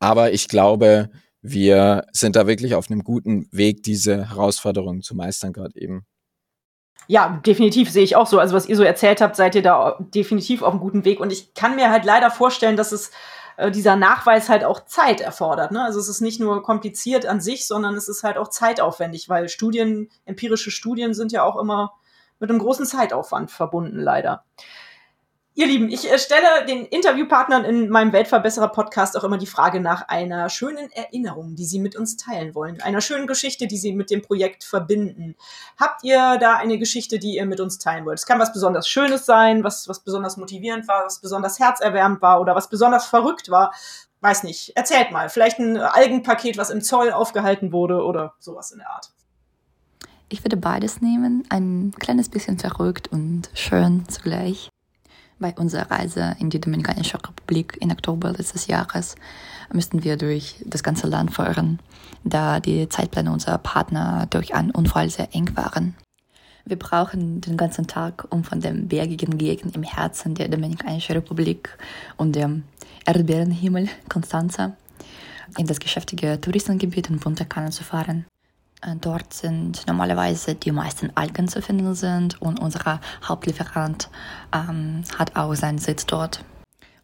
[0.00, 1.08] aber ich glaube,
[1.40, 6.04] wir sind da wirklich auf einem guten Weg, diese Herausforderungen zu meistern gerade eben.
[7.06, 8.40] Ja, definitiv sehe ich auch so.
[8.40, 11.20] Also was ihr so erzählt habt, seid ihr da definitiv auf einem guten Weg.
[11.20, 13.12] Und ich kann mir halt leider vorstellen, dass es
[13.58, 15.72] äh, dieser Nachweis halt auch Zeit erfordert.
[15.72, 15.82] Ne?
[15.82, 19.48] Also es ist nicht nur kompliziert an sich, sondern es ist halt auch zeitaufwendig, weil
[19.48, 21.92] Studien, empirische Studien sind ja auch immer
[22.38, 24.44] mit einem großen Zeitaufwand verbunden, leider.
[25.58, 30.06] Ihr Lieben, ich äh, stelle den Interviewpartnern in meinem Weltverbesserer-Podcast auch immer die Frage nach
[30.06, 32.80] einer schönen Erinnerung, die sie mit uns teilen wollen.
[32.80, 35.34] Einer schönen Geschichte, die sie mit dem Projekt verbinden.
[35.76, 38.20] Habt ihr da eine Geschichte, die ihr mit uns teilen wollt?
[38.20, 42.40] Es kann was besonders Schönes sein, was, was besonders motivierend war, was besonders herzerwärmend war
[42.40, 43.74] oder was besonders verrückt war.
[44.20, 44.76] Weiß nicht.
[44.76, 45.28] Erzählt mal.
[45.28, 49.10] Vielleicht ein Algenpaket, was im Zoll aufgehalten wurde oder sowas in der Art.
[50.28, 51.42] Ich würde beides nehmen.
[51.48, 54.70] Ein kleines bisschen verrückt und schön zugleich.
[55.40, 59.14] Bei unserer Reise in die Dominikanische Republik im Oktober letztes Jahres
[59.72, 61.78] müssten wir durch das ganze Land fahren,
[62.24, 65.94] da die Zeitpläne unserer Partner durch einen Unfall sehr eng waren.
[66.64, 71.78] Wir brauchen den ganzen Tag, um von dem bergigen Gegend im Herzen der Dominikanischen Republik
[72.16, 72.64] und dem
[73.06, 74.76] Erdbeerenhimmel Constanza
[75.56, 78.26] in das geschäftige Touristengebiet in Punta Cana zu fahren.
[78.82, 84.08] Äh, dort sind normalerweise die meisten Algen zu finden sind und unser Hauptlieferant
[84.54, 86.44] ähm, hat auch seinen Sitz dort.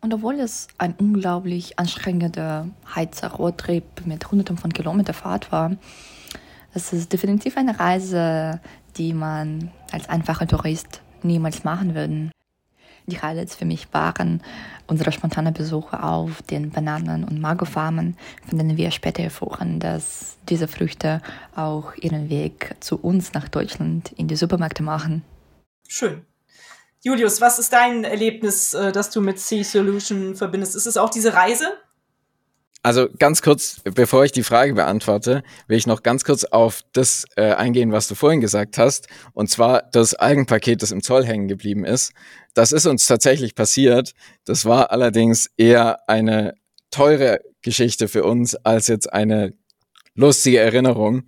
[0.01, 5.73] Und obwohl es ein unglaublich anstrengender Heizer Roadtrip mit hunderten von Kilometern Fahrt war,
[6.75, 8.61] es ist definitiv eine Reise,
[8.97, 12.31] die man als einfacher Tourist niemals machen würde.
[13.07, 14.43] Die Highlights für mich waren
[14.87, 18.17] unsere spontane Besuche auf den Bananen- und Mangofarmen,
[18.49, 21.21] von denen wir später erfuhren, dass diese Früchte
[21.55, 25.23] auch ihren Weg zu uns nach Deutschland in die Supermärkte machen.
[25.87, 26.25] Schön.
[27.03, 30.75] Julius, was ist dein Erlebnis, äh, das du mit Sea Solution verbindest?
[30.75, 31.67] Ist es auch diese Reise?
[32.85, 37.25] Also ganz kurz, bevor ich die Frage beantworte, will ich noch ganz kurz auf das
[37.35, 39.09] äh, eingehen, was du vorhin gesagt hast.
[39.33, 42.13] Und zwar das Algenpaket, das im Zoll hängen geblieben ist.
[42.53, 44.13] Das ist uns tatsächlich passiert.
[44.45, 46.57] Das war allerdings eher eine
[46.91, 49.55] teure Geschichte für uns als jetzt eine
[50.15, 51.23] lustige Erinnerung.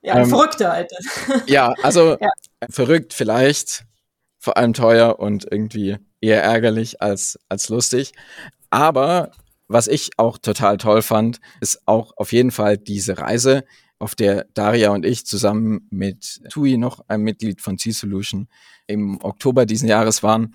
[0.00, 0.96] Ja, ein ähm, verrückter Alter.
[1.46, 2.30] Ja, also ja.
[2.70, 3.84] verrückt vielleicht,
[4.38, 8.12] vor allem teuer und irgendwie eher ärgerlich als, als lustig.
[8.70, 9.32] Aber
[9.70, 13.64] was ich auch total toll fand, ist auch auf jeden Fall diese Reise,
[14.00, 18.48] auf der Daria und ich zusammen mit Tui, noch ein Mitglied von C-Solution,
[18.88, 20.54] im Oktober diesen Jahres waren.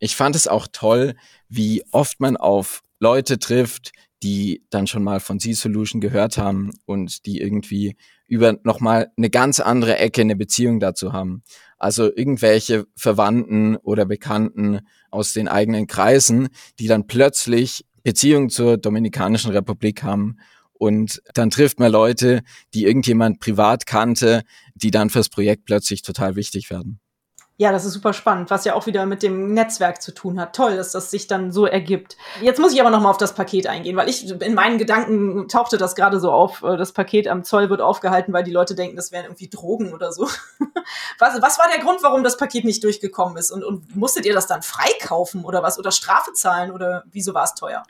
[0.00, 1.14] Ich fand es auch toll,
[1.48, 3.92] wie oft man auf Leute trifft,
[4.24, 9.60] die dann schon mal von C-Solution gehört haben und die irgendwie über nochmal eine ganz
[9.60, 11.44] andere Ecke eine Beziehung dazu haben.
[11.78, 19.50] Also irgendwelche Verwandten oder Bekannten aus den eigenen Kreisen, die dann plötzlich Beziehung zur Dominikanischen
[19.50, 20.38] Republik haben.
[20.72, 22.42] Und dann trifft man Leute,
[22.74, 24.42] die irgendjemand privat kannte,
[24.74, 27.01] die dann fürs Projekt plötzlich total wichtig werden.
[27.58, 30.56] Ja, das ist super spannend, was ja auch wieder mit dem Netzwerk zu tun hat.
[30.56, 32.16] Toll, dass das sich dann so ergibt.
[32.40, 35.48] Jetzt muss ich aber noch mal auf das Paket eingehen, weil ich in meinen Gedanken
[35.48, 36.62] tauchte das gerade so auf.
[36.62, 39.92] Äh, das Paket am Zoll wird aufgehalten, weil die Leute denken, das wären irgendwie Drogen
[39.92, 40.28] oder so.
[41.18, 43.52] Was, was war der Grund, warum das Paket nicht durchgekommen ist?
[43.52, 45.78] Und, und musstet ihr das dann freikaufen oder was?
[45.78, 46.72] Oder Strafe zahlen?
[46.72, 47.84] Oder wieso war es teuer?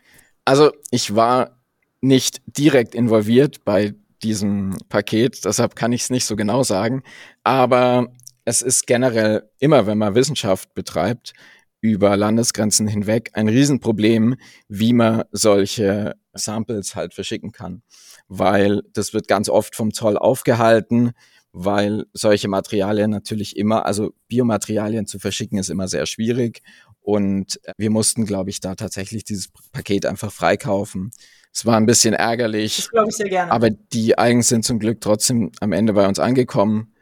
[0.44, 1.56] Also ich war
[2.02, 7.02] nicht direkt involviert bei diesem Paket, deshalb kann ich es nicht so genau sagen.
[7.44, 8.08] Aber
[8.44, 11.32] es ist generell immer, wenn man Wissenschaft betreibt,
[11.80, 14.36] über Landesgrenzen hinweg ein Riesenproblem,
[14.68, 17.82] wie man solche Samples halt verschicken kann.
[18.28, 21.12] Weil das wird ganz oft vom Zoll aufgehalten,
[21.52, 26.62] weil solche Materialien natürlich immer, also Biomaterialien zu verschicken ist immer sehr schwierig
[27.00, 31.10] und wir mussten, glaube ich, da tatsächlich dieses Paket einfach freikaufen.
[31.52, 32.76] Es war ein bisschen ärgerlich.
[32.76, 33.52] Das glaube ich sehr gerne.
[33.52, 36.94] Aber die Eigen sind zum Glück trotzdem am Ende bei uns angekommen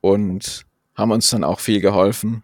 [0.00, 0.66] und
[0.98, 2.42] haben uns dann auch viel geholfen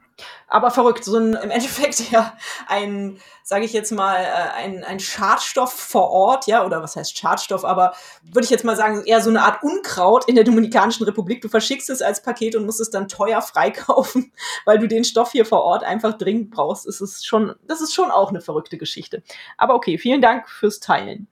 [0.55, 1.05] aber verrückt.
[1.05, 2.37] So ein im Endeffekt ja
[2.69, 7.19] ein, sage ich jetzt mal, äh, ein, ein Schadstoff vor Ort, ja, oder was heißt
[7.19, 11.05] Schadstoff, aber würde ich jetzt mal sagen, eher so eine Art Unkraut in der Dominikanischen
[11.05, 11.43] Republik.
[11.43, 14.33] Du verschickst es als Paket und musst es dann teuer freikaufen,
[14.65, 16.87] weil du den Stoff hier vor Ort einfach dringend brauchst.
[16.87, 19.25] Das ist schon, das ist schon auch eine verrückte Geschichte.
[19.59, 21.27] Aber okay, vielen Dank fürs Teilen.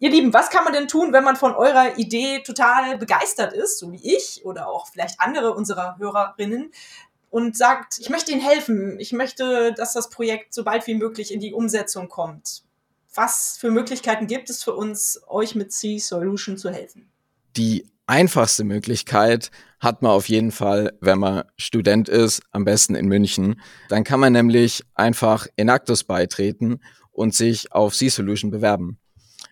[0.00, 3.78] Ihr Lieben, was kann man denn tun, wenn man von eurer Idee total begeistert ist,
[3.78, 6.72] so wie ich oder auch vielleicht andere unserer Hörerinnen?
[7.30, 11.32] und sagt, ich möchte Ihnen helfen, ich möchte, dass das Projekt so bald wie möglich
[11.32, 12.62] in die Umsetzung kommt.
[13.12, 17.10] was für Möglichkeiten gibt es für uns, euch mit C-Solution zu helfen?
[17.56, 23.06] Die einfachste Möglichkeit hat man auf jeden Fall, wenn man Student ist, am besten in
[23.06, 23.60] München.
[23.88, 28.98] Dann kann man nämlich einfach Enactus beitreten und sich auf C-Solution bewerben.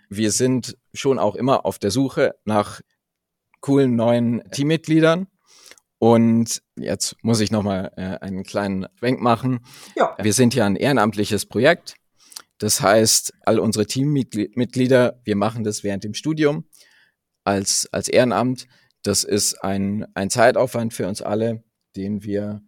[0.09, 2.81] Wir sind schon auch immer auf der Suche nach
[3.61, 5.27] coolen neuen Teammitgliedern.
[5.99, 9.61] Und jetzt muss ich nochmal äh, einen kleinen Schwenk machen.
[9.97, 10.17] Ja.
[10.21, 11.97] Wir sind ja ein ehrenamtliches Projekt.
[12.59, 16.65] Das heißt, all unsere Teammitglieder, wir machen das während dem Studium
[17.45, 18.67] als, als Ehrenamt.
[19.03, 21.63] Das ist ein, ein Zeitaufwand für uns alle,
[21.97, 22.63] den wir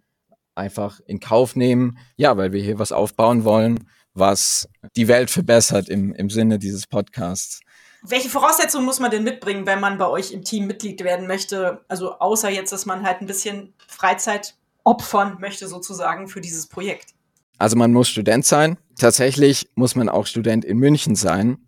[0.55, 1.99] einfach in Kauf nehmen.
[2.17, 6.87] Ja, weil wir hier was aufbauen wollen, was die Welt verbessert im, im Sinne dieses
[6.87, 7.61] Podcasts.
[8.03, 11.85] Welche Voraussetzungen muss man denn mitbringen, wenn man bei euch im Team Mitglied werden möchte?
[11.89, 17.11] Also außer jetzt, dass man halt ein bisschen Freizeit opfern möchte sozusagen für dieses Projekt.
[17.59, 18.79] Also man muss Student sein.
[18.99, 21.59] Tatsächlich muss man auch Student in München sein.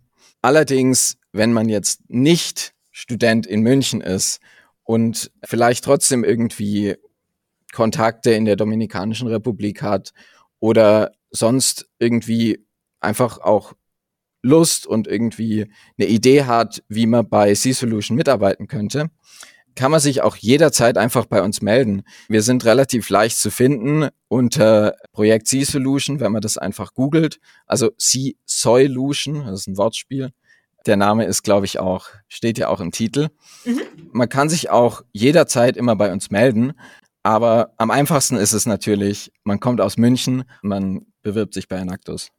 [0.41, 4.39] Allerdings, wenn man jetzt nicht Student in München ist
[4.83, 6.95] und vielleicht trotzdem irgendwie
[7.73, 10.13] Kontakte in der Dominikanischen Republik hat
[10.63, 12.65] oder sonst irgendwie
[13.01, 13.73] einfach auch
[14.41, 19.09] Lust und irgendwie eine Idee hat, wie man bei C-Solution mitarbeiten könnte,
[19.75, 22.03] kann man sich auch jederzeit einfach bei uns melden.
[22.29, 27.41] Wir sind relativ leicht zu finden unter Projekt C-Solution, wenn man das einfach googelt.
[27.65, 30.29] Also C-Solution, das ist ein Wortspiel.
[30.85, 33.27] Der Name ist, glaube ich, auch, steht ja auch im Titel.
[33.65, 33.81] Mhm.
[34.13, 36.71] Man kann sich auch jederzeit immer bei uns melden.
[37.23, 42.29] Aber am einfachsten ist es natürlich, man kommt aus München, man bewirbt sich bei Enactus.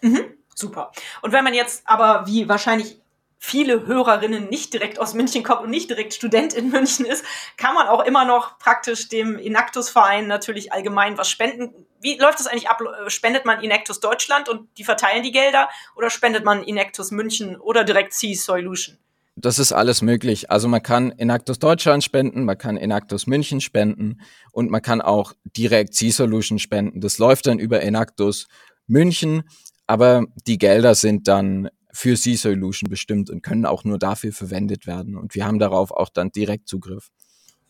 [0.00, 0.34] Mhm.
[0.54, 0.92] Super.
[1.22, 3.00] Und wenn man jetzt aber, wie wahrscheinlich
[3.38, 7.24] viele Hörerinnen nicht direkt aus München kommt und nicht direkt Student in München ist,
[7.56, 11.86] kann man auch immer noch praktisch dem Inactus-Verein natürlich allgemein was spenden.
[12.00, 12.82] Wie läuft das eigentlich ab?
[13.06, 17.84] Spendet man Inactus Deutschland und die verteilen die Gelder oder spendet man Inactus München oder
[17.84, 18.98] direkt C-Solution?
[19.40, 20.50] Das ist alles möglich.
[20.50, 24.20] Also man kann Inactus Deutschland spenden, man kann Inactus München spenden
[24.52, 27.00] und man kann auch direkt C-Solution spenden.
[27.00, 28.48] Das läuft dann über Inactus
[28.86, 29.44] München
[29.90, 35.16] aber die Gelder sind dann für C-Solution bestimmt und können auch nur dafür verwendet werden.
[35.16, 37.10] Und wir haben darauf auch dann direkt Zugriff.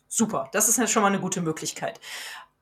[0.07, 1.99] Super, das ist ja schon mal eine gute Möglichkeit.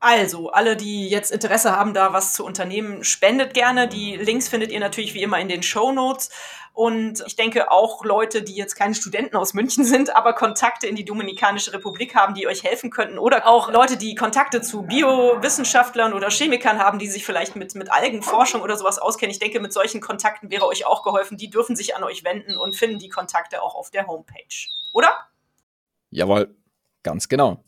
[0.02, 3.90] Also, alle, die jetzt Interesse haben, da was zu unternehmen, spendet gerne.
[3.90, 6.30] Die Links findet ihr natürlich wie immer in den Show Notes.
[6.72, 10.96] Und ich denke auch Leute, die jetzt keine Studenten aus München sind, aber Kontakte in
[10.96, 13.20] die Dominikanische Republik haben, die euch helfen könnten.
[13.20, 17.92] Oder auch Leute, die Kontakte zu Biowissenschaftlern oder Chemikern haben, die sich vielleicht mit, mit
[17.92, 19.32] Algenforschung oder sowas auskennen.
[19.32, 21.36] Ich denke, mit solchen Kontakten wäre euch auch geholfen.
[21.36, 24.70] Die dürfen sich an euch wenden und finden die Kontakte auch auf der Homepage.
[24.94, 25.10] Oder?
[26.12, 26.56] Jawohl,
[27.04, 27.62] ganz genau.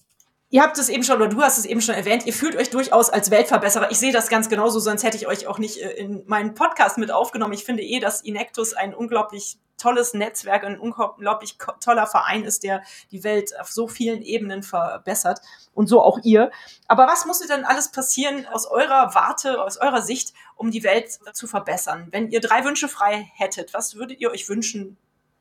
[0.54, 2.70] Ihr habt es eben schon, oder du hast es eben schon erwähnt, ihr fühlt euch
[2.70, 3.90] durchaus als Weltverbesserer.
[3.90, 6.98] Ich sehe das ganz genauso, sonst hätte ich euch auch nicht äh, in meinen Podcast
[6.98, 7.54] mit aufgenommen.
[7.54, 12.84] Ich finde eh, dass Inectus ein unglaublich tolles Netzwerk, ein unglaublich toller Verein ist, der
[13.12, 15.40] die Welt auf so vielen Ebenen verbessert.
[15.74, 16.52] Und so auch ihr.
[16.86, 21.18] Aber was musste denn alles passieren aus eurer Warte, aus eurer Sicht, um die Welt
[21.32, 22.10] zu verbessern?
[22.12, 24.98] Wenn ihr drei Wünsche frei hättet, was würdet ihr euch wünschen,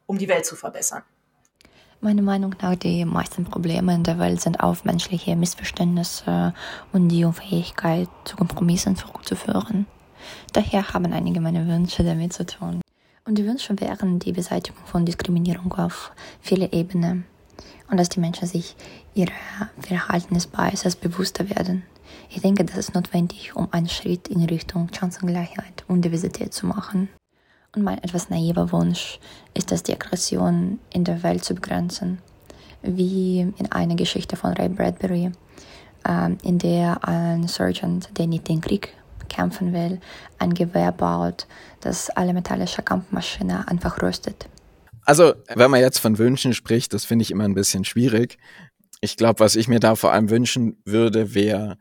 [0.07, 1.03] um die Welt zu verbessern?
[2.03, 6.55] Meiner Meinung nach, die meisten Probleme in der Welt sind auf menschliche Missverständnisse
[6.93, 9.85] und die Unfähigkeit zu Kompromissen zurückzuführen.
[10.55, 12.81] Daher haben einige meiner Wünsche damit zu tun.
[13.27, 17.27] Und die Wünsche wären die Beseitigung von Diskriminierung auf viele Ebenen
[17.91, 18.77] und dass die Menschen sich
[19.15, 19.33] ihrer
[19.81, 21.83] Verhaltensbiases bewusster werden.
[22.31, 27.11] Ich denke, das ist notwendig, um einen Schritt in Richtung Chancengleichheit und Diversität zu machen.
[27.75, 29.21] Und mein etwas naiver Wunsch
[29.55, 32.19] ist es, die Aggression in der Welt zu begrenzen.
[32.83, 35.31] Wie in einer Geschichte von Ray Bradbury,
[36.07, 38.95] äh, in der ein Sergeant, der nicht den Krieg
[39.29, 40.01] kämpfen will,
[40.39, 41.47] ein Gewehr baut,
[41.81, 44.49] das alle metallische Kampfmaschine einfach röstet.
[45.05, 48.39] Also, wenn man jetzt von Wünschen spricht, das finde ich immer ein bisschen schwierig.
[49.01, 51.79] Ich glaube, was ich mir da vor allem wünschen würde, wäre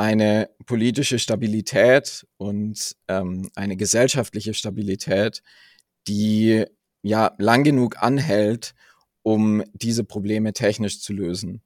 [0.00, 5.42] eine politische Stabilität und ähm, eine gesellschaftliche Stabilität,
[6.08, 6.64] die
[7.02, 8.74] ja lang genug anhält,
[9.22, 11.60] um diese Probleme technisch zu lösen.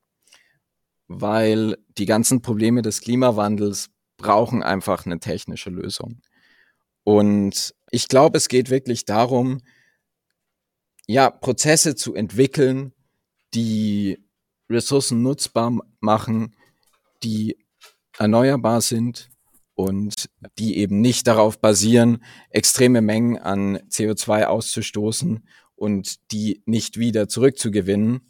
[1.07, 6.20] Weil die ganzen Probleme des Klimawandels brauchen einfach eine technische Lösung.
[7.05, 9.61] Und ich glaube, es geht wirklich darum,
[11.06, 12.92] ja, Prozesse zu entwickeln,
[13.54, 14.19] die
[14.69, 16.56] Ressourcen nutzbar machen,
[17.23, 17.63] die
[18.19, 19.29] erneuerbar sind
[19.75, 27.29] und die eben nicht darauf basieren, extreme Mengen an CO2 auszustoßen und die nicht wieder
[27.29, 28.21] zurückzugewinnen.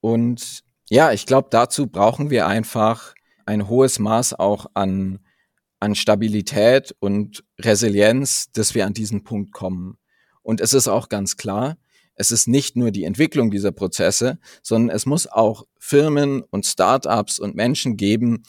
[0.00, 5.18] Und ja, ich glaube, dazu brauchen wir einfach ein hohes Maß auch an,
[5.80, 9.98] an Stabilität und Resilienz, dass wir an diesen Punkt kommen.
[10.42, 11.76] Und es ist auch ganz klar,
[12.16, 17.38] es ist nicht nur die Entwicklung dieser Prozesse, sondern es muss auch Firmen und Startups
[17.38, 18.42] und Menschen geben,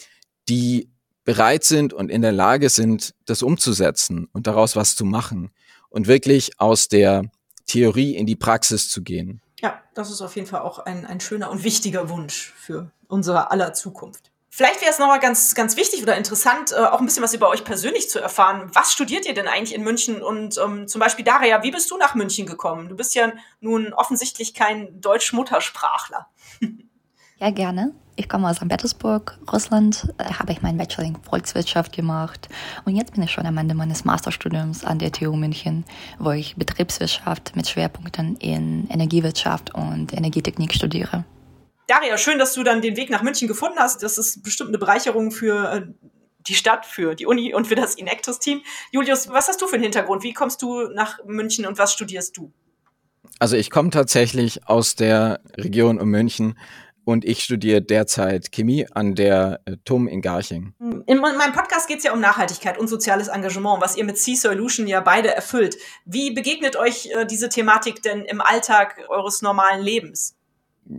[0.49, 0.89] die
[1.26, 5.51] bereit sind und in der Lage sind, das umzusetzen und daraus was zu machen
[5.89, 7.24] und wirklich aus der
[7.65, 9.41] Theorie in die Praxis zu gehen.
[9.59, 13.51] Ja, das ist auf jeden Fall auch ein, ein schöner und wichtiger Wunsch für unsere
[13.51, 14.32] aller Zukunft.
[14.58, 17.47] Vielleicht wäre es nochmal ganz, ganz wichtig oder interessant, äh, auch ein bisschen was über
[17.47, 18.72] euch persönlich zu erfahren.
[18.74, 20.24] Was studiert ihr denn eigentlich in München?
[20.24, 22.89] Und ähm, zum Beispiel, Daria, wie bist du nach München gekommen?
[22.89, 26.28] Du bist ja nun offensichtlich kein Deutsch-Muttersprachler.
[27.39, 27.93] Ja, gerne.
[28.16, 28.68] Ich komme aus St.
[28.68, 30.12] Petersburg, Russland.
[30.18, 32.49] Da habe ich meinen Bachelor in Volkswirtschaft gemacht.
[32.84, 35.86] Und jetzt bin ich schon am Ende meines Masterstudiums an der TU München,
[36.18, 41.26] wo ich Betriebswirtschaft mit Schwerpunkten in Energiewirtschaft und Energietechnik studiere.
[41.88, 44.04] Daria, schön, dass du dann den Weg nach München gefunden hast.
[44.04, 45.82] Das ist bestimmt eine Bereicherung für äh,
[46.48, 48.62] die Stadt, für die Uni und für das Inactus-Team.
[48.92, 50.24] Julius, was hast du für einen Hintergrund?
[50.24, 52.52] Wie kommst du nach München und was studierst du?
[53.40, 56.58] Also ich komme tatsächlich aus der Region um München
[57.06, 60.74] und ich studiere derzeit Chemie an der äh, TUM in Garching.
[61.06, 64.36] In meinem Podcast geht es ja um Nachhaltigkeit und soziales Engagement, was ihr mit Sea
[64.36, 65.78] Solution ja beide erfüllt.
[66.04, 70.36] Wie begegnet euch äh, diese Thematik denn im Alltag eures normalen Lebens?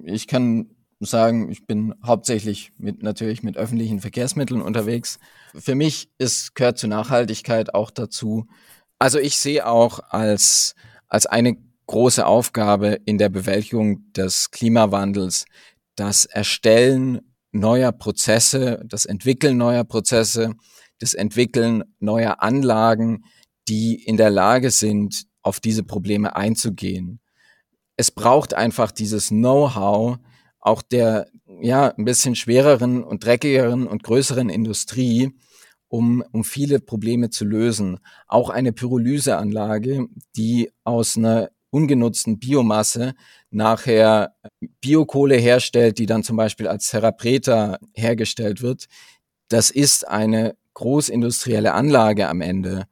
[0.04, 0.70] Ich kann
[1.06, 5.18] sagen, ich bin hauptsächlich mit natürlich mit öffentlichen Verkehrsmitteln unterwegs.
[5.54, 8.46] Für mich ist gehört zur Nachhaltigkeit auch dazu.
[8.98, 10.74] Also ich sehe auch als
[11.08, 15.46] als eine große Aufgabe in der Bewältigung des Klimawandels
[15.96, 17.20] das Erstellen
[17.50, 20.54] neuer Prozesse, das Entwickeln neuer Prozesse,
[20.98, 23.24] das Entwickeln neuer Anlagen,
[23.68, 27.20] die in der Lage sind, auf diese Probleme einzugehen.
[27.96, 30.18] Es braucht einfach dieses Know-how
[30.68, 31.28] auch der
[31.60, 35.30] ja ein bisschen schwereren und dreckigeren und größeren Industrie,
[35.88, 37.98] um, um viele Probleme zu lösen.
[38.26, 40.06] Auch eine Pyrolyseanlage,
[40.36, 43.14] die aus einer ungenutzten Biomasse
[43.50, 44.34] nachher
[44.80, 48.86] Biokohle herstellt, die dann zum Beispiel als Therapreta hergestellt wird,
[49.48, 52.86] das ist eine großindustrielle Anlage am Ende.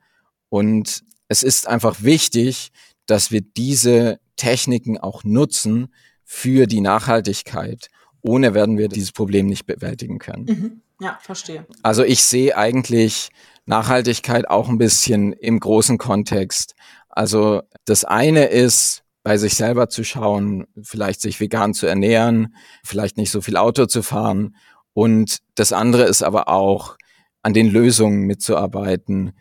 [0.48, 2.70] Und es ist einfach wichtig,
[3.06, 5.88] dass wir diese Techniken auch nutzen
[6.26, 7.88] für die Nachhaltigkeit.
[8.20, 10.44] Ohne werden wir dieses Problem nicht bewältigen können.
[10.44, 10.82] Mhm.
[11.00, 11.64] Ja, verstehe.
[11.82, 13.30] Also ich sehe eigentlich
[13.64, 16.74] Nachhaltigkeit auch ein bisschen im großen Kontext.
[17.08, 22.54] Also das eine ist, bei sich selber zu schauen, vielleicht sich vegan zu ernähren,
[22.84, 24.56] vielleicht nicht so viel Auto zu fahren.
[24.92, 26.96] Und das andere ist aber auch,
[27.42, 29.32] an den Lösungen mitzuarbeiten,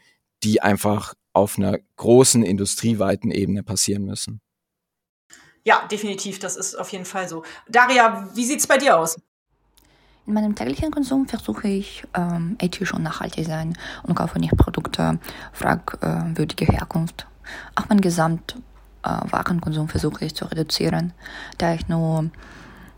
[0.44, 4.42] die einfach auf einer großen industrieweiten Ebene passieren müssen.
[5.66, 7.44] Ja, definitiv, das ist auf jeden Fall so.
[7.68, 9.18] Daria, wie sieht es bei dir aus?
[10.28, 15.20] In meinem täglichen Konsum versuche ich ähm, ethisch und nachhaltig sein und kaufe nicht Produkte
[15.54, 17.26] fragwürdige Herkunft.
[17.76, 18.56] Auch mein Gesamt
[19.04, 21.14] äh, Warenkonsum versuche ich zu reduzieren,
[21.58, 22.30] da ich nur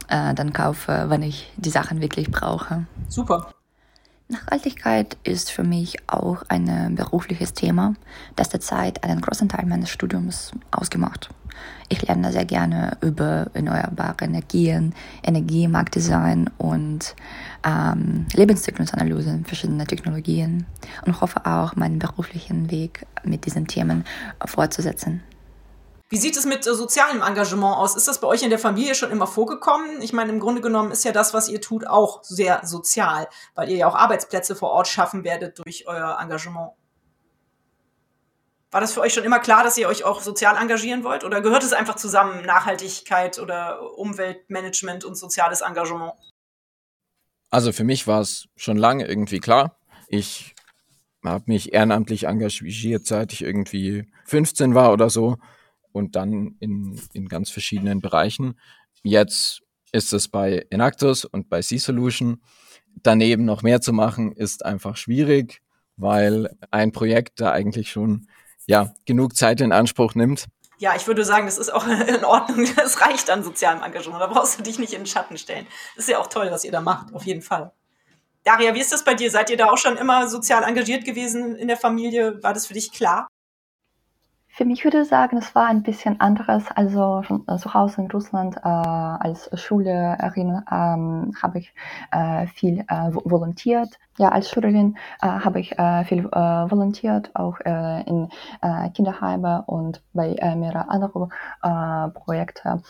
[0.10, 2.86] äh, dann kaufe, wenn ich die Sachen wirklich brauche.
[3.08, 3.54] Super.
[4.30, 7.96] Nachhaltigkeit ist für mich auch ein berufliches Thema,
[8.36, 11.30] das derzeit einen großen Teil meines Studiums ausgemacht.
[11.88, 17.16] Ich lerne sehr gerne über erneuerbare Energien, Energiemarktdesign und
[17.66, 20.66] ähm, Lebenszyklusanalyse verschiedener Technologien
[21.06, 24.04] und hoffe auch, meinen beruflichen Weg mit diesen Themen
[24.46, 25.24] fortzusetzen.
[26.10, 27.96] Wie sieht es mit äh, sozialem Engagement aus?
[27.96, 30.02] Ist das bei euch in der Familie schon immer vorgekommen?
[30.02, 33.70] Ich meine, im Grunde genommen ist ja das, was ihr tut, auch sehr sozial, weil
[33.70, 36.72] ihr ja auch Arbeitsplätze vor Ort schaffen werdet durch euer Engagement.
[38.72, 41.24] War das für euch schon immer klar, dass ihr euch auch sozial engagieren wollt?
[41.24, 46.14] Oder gehört es einfach zusammen, Nachhaltigkeit oder Umweltmanagement und soziales Engagement?
[47.50, 49.78] Also für mich war es schon lange irgendwie klar.
[50.10, 50.54] Ich
[51.26, 55.38] habe mich ehrenamtlich engagiert, seit ich irgendwie 15 war oder so
[55.98, 58.60] und dann in, in ganz verschiedenen Bereichen.
[59.04, 62.42] Jetzt ist es bei Enactus und bei C-Solution.
[63.04, 65.62] Daneben noch mehr zu machen, ist einfach schwierig,
[65.96, 68.28] weil ein Projekt da eigentlich schon
[68.68, 70.48] ja, genug Zeit in Anspruch nimmt.
[70.80, 72.68] Ja, ich würde sagen, das ist auch in Ordnung.
[72.76, 74.22] Das reicht an sozialem Engagement.
[74.22, 75.66] Da brauchst du dich nicht in den Schatten stellen.
[75.96, 77.72] Das ist ja auch toll, was ihr da macht, auf jeden Fall.
[78.44, 79.30] Daria, wie ist das bei dir?
[79.32, 82.42] Seid ihr da auch schon immer sozial engagiert gewesen in der Familie?
[82.44, 83.28] War das für dich klar?
[84.58, 86.64] Für mich würde ich sagen, es war ein bisschen anderes.
[86.74, 91.76] Also äh, zu Hause in Russland äh, als Schülerin ähm, habe ich
[92.12, 94.00] äh, viel äh, volontiert.
[94.18, 98.30] Ja, als Schülerin äh, habe ich äh, viel äh, volontiert, auch in
[98.96, 101.32] Kinderheime und bei mehreren anderen
[102.14, 102.84] Projekten.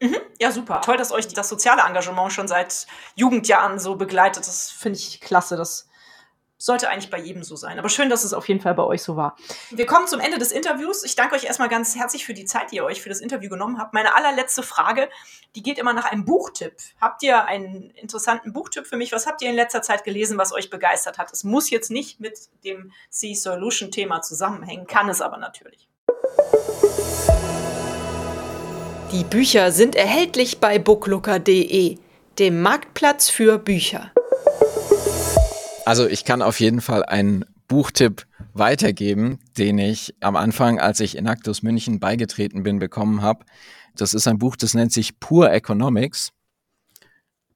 [0.00, 0.16] Mhm.
[0.40, 0.80] Ja, super.
[0.80, 4.48] Toll, dass euch das soziale Engagement schon seit Jugendjahren so begleitet.
[4.48, 5.56] Das finde ich klasse.
[5.56, 5.88] Das
[6.62, 7.80] Sollte eigentlich bei jedem so sein.
[7.80, 9.36] Aber schön, dass es auf jeden Fall bei euch so war.
[9.72, 11.02] Wir kommen zum Ende des Interviews.
[11.02, 13.50] Ich danke euch erstmal ganz herzlich für die Zeit, die ihr euch für das Interview
[13.50, 13.94] genommen habt.
[13.94, 15.08] Meine allerletzte Frage,
[15.56, 16.74] die geht immer nach einem Buchtipp.
[17.00, 19.10] Habt ihr einen interessanten Buchtipp für mich?
[19.10, 21.32] Was habt ihr in letzter Zeit gelesen, was euch begeistert hat?
[21.32, 25.88] Es muss jetzt nicht mit dem C-Solution-Thema zusammenhängen, kann es aber natürlich.
[29.10, 31.98] Die Bücher sind erhältlich bei booklooker.de,
[32.38, 34.12] dem Marktplatz für Bücher.
[35.84, 41.16] Also ich kann auf jeden Fall einen Buchtipp weitergeben, den ich am Anfang, als ich
[41.16, 43.44] in Actus München beigetreten bin, bekommen habe.
[43.96, 46.32] Das ist ein Buch, das nennt sich Pure Economics.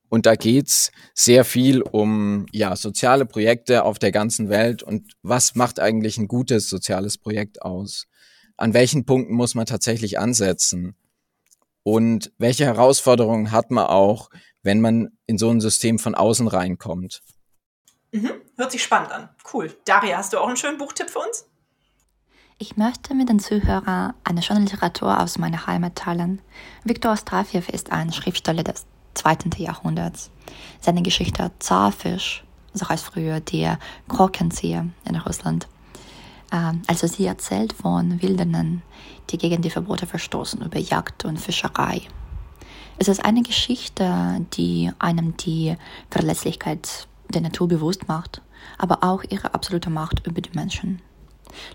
[0.08, 5.54] Und da geht's sehr viel um ja, soziale Projekte auf der ganzen Welt und was
[5.54, 8.06] macht eigentlich ein gutes soziales Projekt aus?
[8.56, 10.96] An welchen Punkten muss man tatsächlich ansetzen?
[11.82, 14.30] Und welche Herausforderungen hat man auch,
[14.62, 17.22] wenn man in so ein System von außen reinkommt?
[18.12, 18.32] Mhm.
[18.56, 19.28] Hört sich spannend an.
[19.52, 19.76] Cool.
[19.84, 21.46] Daria, hast du auch einen schönen Buchtipp für uns?
[22.58, 26.40] Ich möchte mit den Zuhörern eine schöne Literatur aus meiner Heimat teilen.
[26.84, 30.30] Viktor Ostrafjew ist ein Schriftsteller des zweiten Jahrhunderts.
[30.80, 33.78] Seine Geschichte Zarfisch, so heißt früher der
[34.08, 35.68] Krokenzieher in Russland,
[36.52, 38.82] ähm, also sie erzählt von Wilderern,
[39.30, 42.02] die gegen die Verbote verstoßen über Jagd und Fischerei.
[42.98, 45.76] Es ist eine Geschichte, die einem die
[46.10, 48.42] Verletzlichkeit der Natur bewusst macht,
[48.78, 51.00] aber auch ihre absolute Macht über die Menschen.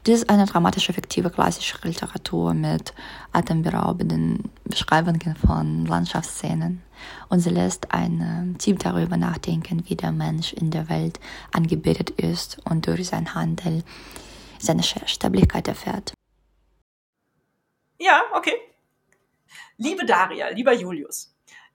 [0.06, 2.94] Dies ist eine dramatische, fiktive klassische Literatur mit
[3.32, 6.82] atemberaubenden Beschreibungen von Landschaftsszenen
[7.30, 11.20] und sie lässt einen tief darüber nachdenken, wie der Mensch in der Welt
[11.52, 13.84] angebetet ist und durch seinen Handel
[14.60, 16.14] seine Stabilität erfährt.
[17.98, 18.54] Ja, okay.
[19.78, 21.31] Liebe Daria, lieber Julius,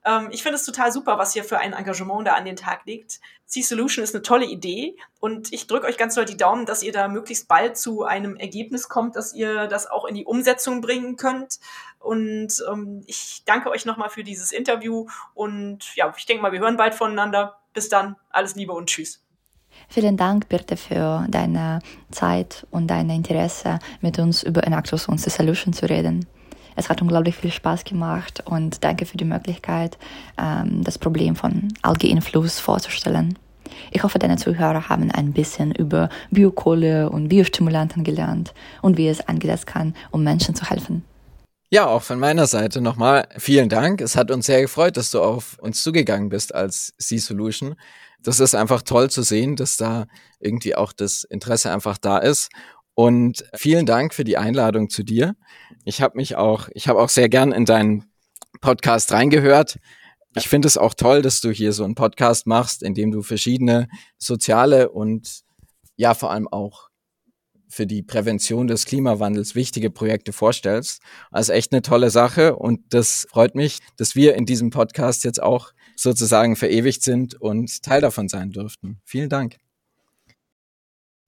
[0.07, 2.85] ähm, ich finde es total super, was ihr für ein Engagement da an den Tag
[2.85, 3.19] legt.
[3.45, 6.93] C-Solution ist eine tolle Idee und ich drücke euch ganz doll die Daumen, dass ihr
[6.93, 11.17] da möglichst bald zu einem Ergebnis kommt, dass ihr das auch in die Umsetzung bringen
[11.17, 11.59] könnt.
[11.99, 16.59] Und ähm, ich danke euch nochmal für dieses Interview und ja, ich denke mal, wir
[16.59, 17.57] hören bald voneinander.
[17.73, 19.23] Bis dann, alles Liebe und Tschüss.
[19.89, 21.79] Vielen Dank, Birte, für deine
[22.11, 26.25] Zeit und dein Interesse, mit uns über Enactus und C-Solution zu reden.
[26.77, 29.97] Es hat unglaublich viel Spaß gemacht und danke für die Möglichkeit,
[30.39, 33.37] ähm, das Problem von Algeinfluss vorzustellen.
[33.91, 39.27] Ich hoffe, deine Zuhörer haben ein bisschen über Biokohle und Biostimulanten gelernt und wie es
[39.27, 41.03] eingesetzt kann, um Menschen zu helfen.
[41.69, 43.99] Ja, auch von meiner Seite nochmal vielen Dank.
[43.99, 47.75] Es hat uns sehr gefreut, dass du auf uns zugegangen bist als C-Solution.
[48.21, 50.05] Das ist einfach toll zu sehen, dass da
[50.39, 52.49] irgendwie auch das Interesse einfach da ist.
[52.99, 55.35] Und vielen Dank für die Einladung zu dir.
[55.85, 58.05] Ich habe mich auch, ich habe auch sehr gern in deinen
[58.59, 59.77] Podcast reingehört.
[60.35, 63.21] Ich finde es auch toll, dass du hier so einen Podcast machst, in dem du
[63.21, 63.87] verschiedene
[64.17, 65.41] soziale und
[65.95, 66.89] ja vor allem auch
[67.69, 70.99] für die Prävention des Klimawandels wichtige Projekte vorstellst.
[71.29, 75.43] Also echt eine tolle Sache und das freut mich, dass wir in diesem Podcast jetzt
[75.43, 79.01] auch sozusagen verewigt sind und Teil davon sein dürften.
[79.05, 79.66] Vielen Dank.